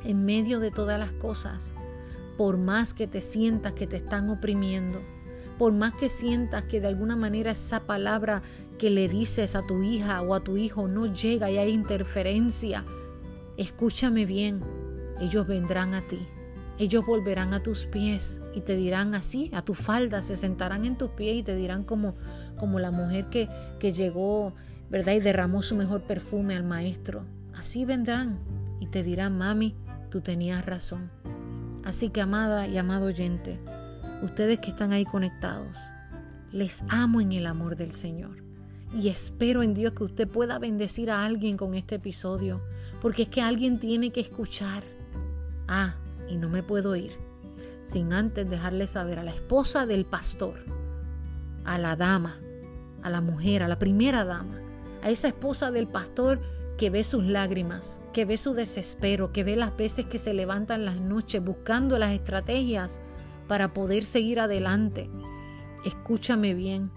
En 0.04 0.26
medio 0.26 0.60
de 0.60 0.70
todas 0.70 0.98
las 0.98 1.12
cosas, 1.12 1.72
por 2.36 2.58
más 2.58 2.94
que 2.94 3.06
te 3.06 3.20
sientas 3.20 3.74
que 3.74 3.86
te 3.86 3.96
están 3.96 4.30
oprimiendo, 4.30 5.00
por 5.58 5.72
más 5.72 5.94
que 5.94 6.08
sientas 6.08 6.64
que 6.64 6.80
de 6.80 6.88
alguna 6.88 7.16
manera 7.16 7.52
esa 7.52 7.80
palabra 7.80 8.42
que 8.78 8.90
le 8.90 9.08
dices 9.08 9.54
a 9.54 9.62
tu 9.62 9.82
hija 9.82 10.20
o 10.22 10.34
a 10.34 10.40
tu 10.40 10.56
hijo 10.56 10.88
no 10.88 11.06
llega 11.12 11.50
y 11.50 11.56
hay 11.56 11.70
interferencia, 11.70 12.84
escúchame 13.56 14.26
bien, 14.26 14.60
ellos 15.20 15.46
vendrán 15.46 15.94
a 15.94 16.02
ti. 16.02 16.26
Ellos 16.78 17.06
volverán 17.06 17.54
a 17.54 17.62
tus 17.62 17.86
pies 17.86 18.38
y 18.54 18.60
te 18.60 18.76
dirán 18.76 19.14
así, 19.14 19.50
a 19.54 19.62
tu 19.62 19.72
falda, 19.72 20.20
se 20.20 20.36
sentarán 20.36 20.84
en 20.84 20.98
tus 20.98 21.08
pies 21.10 21.36
y 21.36 21.42
te 21.42 21.56
dirán 21.56 21.84
como, 21.84 22.14
como 22.58 22.78
la 22.78 22.90
mujer 22.90 23.30
que, 23.30 23.48
que 23.80 23.94
llegó, 23.94 24.52
¿verdad? 24.90 25.14
Y 25.14 25.20
derramó 25.20 25.62
su 25.62 25.74
mejor 25.74 26.06
perfume 26.06 26.54
al 26.54 26.64
maestro. 26.64 27.24
Así 27.54 27.86
vendrán 27.86 28.38
y 28.78 28.88
te 28.88 29.02
dirán, 29.02 29.38
mami, 29.38 29.74
tú 30.10 30.20
tenías 30.20 30.66
razón. 30.66 31.10
Así 31.86 32.10
que, 32.10 32.20
amada 32.20 32.66
y 32.66 32.76
amado 32.78 33.06
oyente, 33.06 33.60
ustedes 34.20 34.58
que 34.58 34.70
están 34.70 34.92
ahí 34.92 35.04
conectados, 35.04 35.76
les 36.50 36.82
amo 36.88 37.20
en 37.20 37.30
el 37.30 37.46
amor 37.46 37.76
del 37.76 37.92
Señor. 37.92 38.42
Y 38.92 39.08
espero 39.08 39.62
en 39.62 39.72
Dios 39.72 39.92
que 39.92 40.02
usted 40.02 40.26
pueda 40.26 40.58
bendecir 40.58 41.12
a 41.12 41.24
alguien 41.24 41.56
con 41.56 41.74
este 41.74 41.94
episodio, 41.94 42.60
porque 43.00 43.22
es 43.22 43.28
que 43.28 43.40
alguien 43.40 43.78
tiene 43.78 44.10
que 44.10 44.20
escuchar. 44.20 44.82
Ah, 45.68 45.94
y 46.28 46.36
no 46.36 46.48
me 46.48 46.64
puedo 46.64 46.96
ir 46.96 47.12
sin 47.84 48.12
antes 48.12 48.50
dejarle 48.50 48.88
saber 48.88 49.20
a 49.20 49.22
la 49.22 49.30
esposa 49.30 49.86
del 49.86 50.06
pastor, 50.06 50.64
a 51.64 51.78
la 51.78 51.94
dama, 51.94 52.36
a 53.04 53.10
la 53.10 53.20
mujer, 53.20 53.62
a 53.62 53.68
la 53.68 53.78
primera 53.78 54.24
dama, 54.24 54.58
a 55.04 55.10
esa 55.10 55.28
esposa 55.28 55.70
del 55.70 55.86
pastor 55.86 56.40
que 56.78 56.90
ve 56.90 57.04
sus 57.04 57.22
lágrimas, 57.22 58.00
que 58.16 58.24
ve 58.24 58.38
su 58.38 58.54
desespero, 58.54 59.30
que 59.30 59.44
ve 59.44 59.56
las 59.56 59.76
veces 59.76 60.06
que 60.06 60.18
se 60.18 60.32
levantan 60.32 60.86
las 60.86 60.96
noches 60.98 61.44
buscando 61.44 61.98
las 61.98 62.14
estrategias 62.14 63.02
para 63.46 63.74
poder 63.74 64.06
seguir 64.06 64.40
adelante. 64.40 65.10
Escúchame 65.84 66.54
bien, 66.54 66.90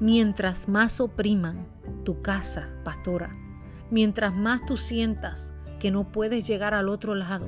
Mientras 0.00 0.68
más 0.68 0.98
opriman 0.98 1.64
tu 2.04 2.22
casa, 2.22 2.70
pastora, 2.84 3.36
mientras 3.90 4.34
más 4.34 4.64
tú 4.66 4.76
sientas 4.76 5.52
que 5.78 5.92
no 5.92 6.10
puedes 6.10 6.44
llegar 6.44 6.74
al 6.74 6.88
otro 6.88 7.14
lado, 7.14 7.46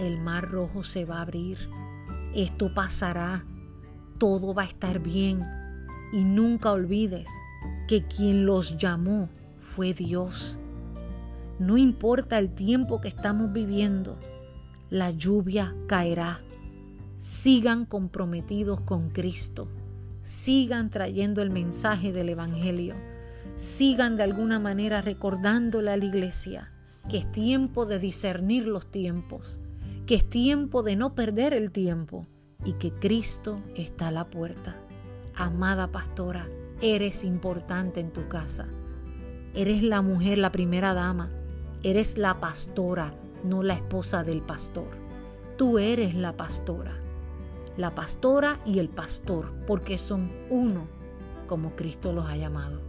el 0.00 0.18
mar 0.18 0.50
rojo 0.50 0.84
se 0.84 1.04
va 1.04 1.18
a 1.18 1.22
abrir. 1.22 1.58
Esto 2.34 2.72
pasará, 2.72 3.44
todo 4.18 4.54
va 4.54 4.62
a 4.62 4.66
estar 4.66 5.00
bien. 5.00 5.42
Y 6.14 6.22
nunca 6.22 6.70
olvides 6.72 7.28
que 7.88 8.06
quien 8.06 8.46
los 8.46 8.78
llamó 8.78 9.28
fue 9.60 9.92
Dios. 9.92 10.58
No 11.62 11.78
importa 11.78 12.38
el 12.38 12.54
tiempo 12.54 13.00
que 13.00 13.08
estamos 13.08 13.52
viviendo, 13.52 14.18
la 14.90 15.10
lluvia 15.10 15.74
caerá. 15.86 16.40
Sigan 17.16 17.86
comprometidos 17.86 18.80
con 18.80 19.10
Cristo 19.10 19.68
sigan 20.22 20.90
trayendo 20.90 21.42
el 21.42 21.50
mensaje 21.50 22.12
del 22.12 22.28
Evangelio, 22.28 22.94
sigan 23.56 24.16
de 24.16 24.22
alguna 24.22 24.58
manera 24.58 25.02
recordándole 25.02 25.90
a 25.90 25.96
la 25.96 26.04
iglesia 26.04 26.72
que 27.08 27.18
es 27.18 27.32
tiempo 27.32 27.84
de 27.84 27.98
discernir 27.98 28.66
los 28.68 28.88
tiempos, 28.88 29.60
que 30.06 30.14
es 30.14 30.28
tiempo 30.28 30.84
de 30.84 30.94
no 30.94 31.16
perder 31.16 31.52
el 31.52 31.72
tiempo 31.72 32.26
y 32.64 32.74
que 32.74 32.92
Cristo 32.92 33.60
está 33.74 34.08
a 34.08 34.12
la 34.12 34.30
puerta. 34.30 34.76
Amada 35.34 35.90
pastora, 35.90 36.48
eres 36.80 37.24
importante 37.24 37.98
en 37.98 38.12
tu 38.12 38.28
casa. 38.28 38.68
Eres 39.52 39.82
la 39.82 40.00
mujer, 40.00 40.38
la 40.38 40.52
primera 40.52 40.94
dama. 40.94 41.28
Eres 41.82 42.18
la 42.18 42.40
pastora, 42.40 43.12
no 43.44 43.62
la 43.62 43.74
esposa 43.74 44.22
del 44.22 44.42
pastor. 44.42 44.88
Tú 45.56 45.78
eres 45.78 46.14
la 46.14 46.36
pastora 46.36 47.02
la 47.76 47.94
pastora 47.94 48.58
y 48.66 48.78
el 48.78 48.88
pastor, 48.88 49.50
porque 49.66 49.98
son 49.98 50.30
uno 50.50 50.86
como 51.46 51.74
Cristo 51.74 52.12
los 52.12 52.26
ha 52.26 52.36
llamado. 52.36 52.80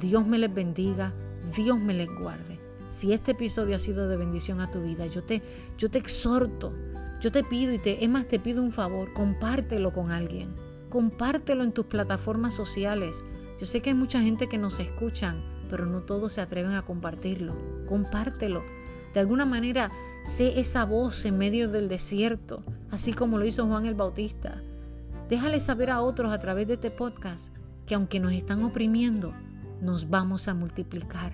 Dios 0.00 0.26
me 0.26 0.38
les 0.38 0.52
bendiga, 0.52 1.12
Dios 1.54 1.78
me 1.78 1.94
les 1.94 2.08
guarde. 2.08 2.58
Si 2.88 3.12
este 3.12 3.32
episodio 3.32 3.76
ha 3.76 3.78
sido 3.78 4.08
de 4.08 4.16
bendición 4.16 4.60
a 4.60 4.70
tu 4.70 4.82
vida, 4.82 5.06
yo 5.06 5.22
te, 5.22 5.42
yo 5.76 5.90
te 5.90 5.98
exhorto, 5.98 6.72
yo 7.20 7.32
te 7.32 7.42
pido 7.44 7.72
y 7.72 7.78
te, 7.78 8.02
es 8.04 8.08
más, 8.08 8.28
te 8.28 8.38
pido 8.38 8.62
un 8.62 8.72
favor, 8.72 9.12
compártelo 9.12 9.92
con 9.92 10.10
alguien, 10.10 10.54
compártelo 10.88 11.64
en 11.64 11.72
tus 11.72 11.86
plataformas 11.86 12.54
sociales. 12.54 13.16
Yo 13.60 13.66
sé 13.66 13.80
que 13.80 13.90
hay 13.90 13.96
mucha 13.96 14.20
gente 14.20 14.48
que 14.48 14.58
nos 14.58 14.80
escuchan, 14.80 15.42
pero 15.68 15.86
no 15.86 16.02
todos 16.02 16.34
se 16.34 16.40
atreven 16.40 16.72
a 16.72 16.82
compartirlo. 16.82 17.54
Compártelo. 17.88 18.62
De 19.14 19.20
alguna 19.20 19.46
manera, 19.46 19.90
sé 20.24 20.60
esa 20.60 20.84
voz 20.84 21.24
en 21.24 21.38
medio 21.38 21.70
del 21.70 21.88
desierto, 21.88 22.62
así 22.90 23.12
como 23.12 23.38
lo 23.38 23.44
hizo 23.44 23.66
Juan 23.66 23.86
el 23.86 23.94
Bautista. 23.94 24.62
Déjale 25.28 25.60
saber 25.60 25.90
a 25.90 26.02
otros 26.02 26.32
a 26.32 26.40
través 26.40 26.68
de 26.68 26.74
este 26.74 26.90
podcast 26.90 27.52
que 27.86 27.94
aunque 27.94 28.20
nos 28.20 28.32
están 28.32 28.62
oprimiendo, 28.64 29.32
nos 29.80 30.08
vamos 30.10 30.48
a 30.48 30.54
multiplicar. 30.54 31.32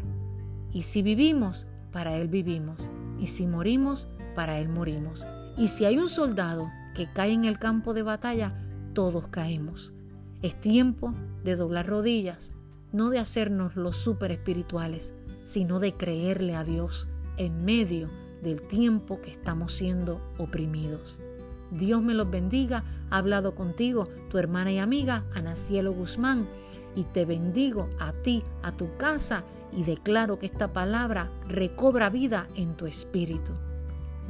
Y 0.72 0.82
si 0.82 1.02
vivimos, 1.02 1.66
para 1.92 2.16
Él 2.16 2.28
vivimos. 2.28 2.88
Y 3.18 3.26
si 3.28 3.46
morimos, 3.46 4.08
para 4.34 4.58
Él 4.58 4.68
morimos. 4.68 5.26
Y 5.56 5.68
si 5.68 5.84
hay 5.84 5.98
un 5.98 6.08
soldado 6.08 6.70
que 6.94 7.10
cae 7.12 7.32
en 7.32 7.44
el 7.44 7.58
campo 7.58 7.94
de 7.94 8.02
batalla, 8.02 8.54
todos 8.94 9.28
caemos. 9.28 9.92
Es 10.42 10.60
tiempo 10.60 11.14
de 11.44 11.56
doblar 11.56 11.86
rodillas, 11.86 12.54
no 12.92 13.10
de 13.10 13.18
hacernos 13.18 13.76
los 13.76 13.96
super 13.96 14.30
espirituales, 14.30 15.12
sino 15.44 15.80
de 15.80 15.92
creerle 15.94 16.54
a 16.54 16.64
Dios 16.64 17.08
en 17.36 17.64
medio 17.64 18.08
del 18.42 18.60
tiempo 18.60 19.20
que 19.20 19.30
estamos 19.30 19.72
siendo 19.72 20.20
oprimidos. 20.38 21.20
Dios 21.70 22.02
me 22.02 22.14
los 22.14 22.30
bendiga. 22.30 22.84
Ha 23.10 23.18
hablado 23.18 23.54
contigo 23.54 24.08
tu 24.30 24.38
hermana 24.38 24.72
y 24.72 24.78
amiga 24.78 25.24
Ana 25.34 25.56
Cielo 25.56 25.92
Guzmán 25.92 26.46
y 26.94 27.04
te 27.04 27.24
bendigo 27.24 27.88
a 27.98 28.12
ti, 28.12 28.42
a 28.62 28.72
tu 28.72 28.96
casa 28.96 29.44
y 29.72 29.84
declaro 29.84 30.38
que 30.38 30.46
esta 30.46 30.72
palabra 30.72 31.30
recobra 31.48 32.10
vida 32.10 32.46
en 32.56 32.76
tu 32.76 32.86
espíritu. 32.86 33.52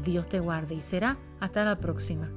Dios 0.05 0.29
te 0.29 0.41
guarde 0.41 0.75
y 0.77 0.81
será 0.81 1.17
hasta 1.41 1.65
la 1.65 1.77
próxima. 1.77 2.31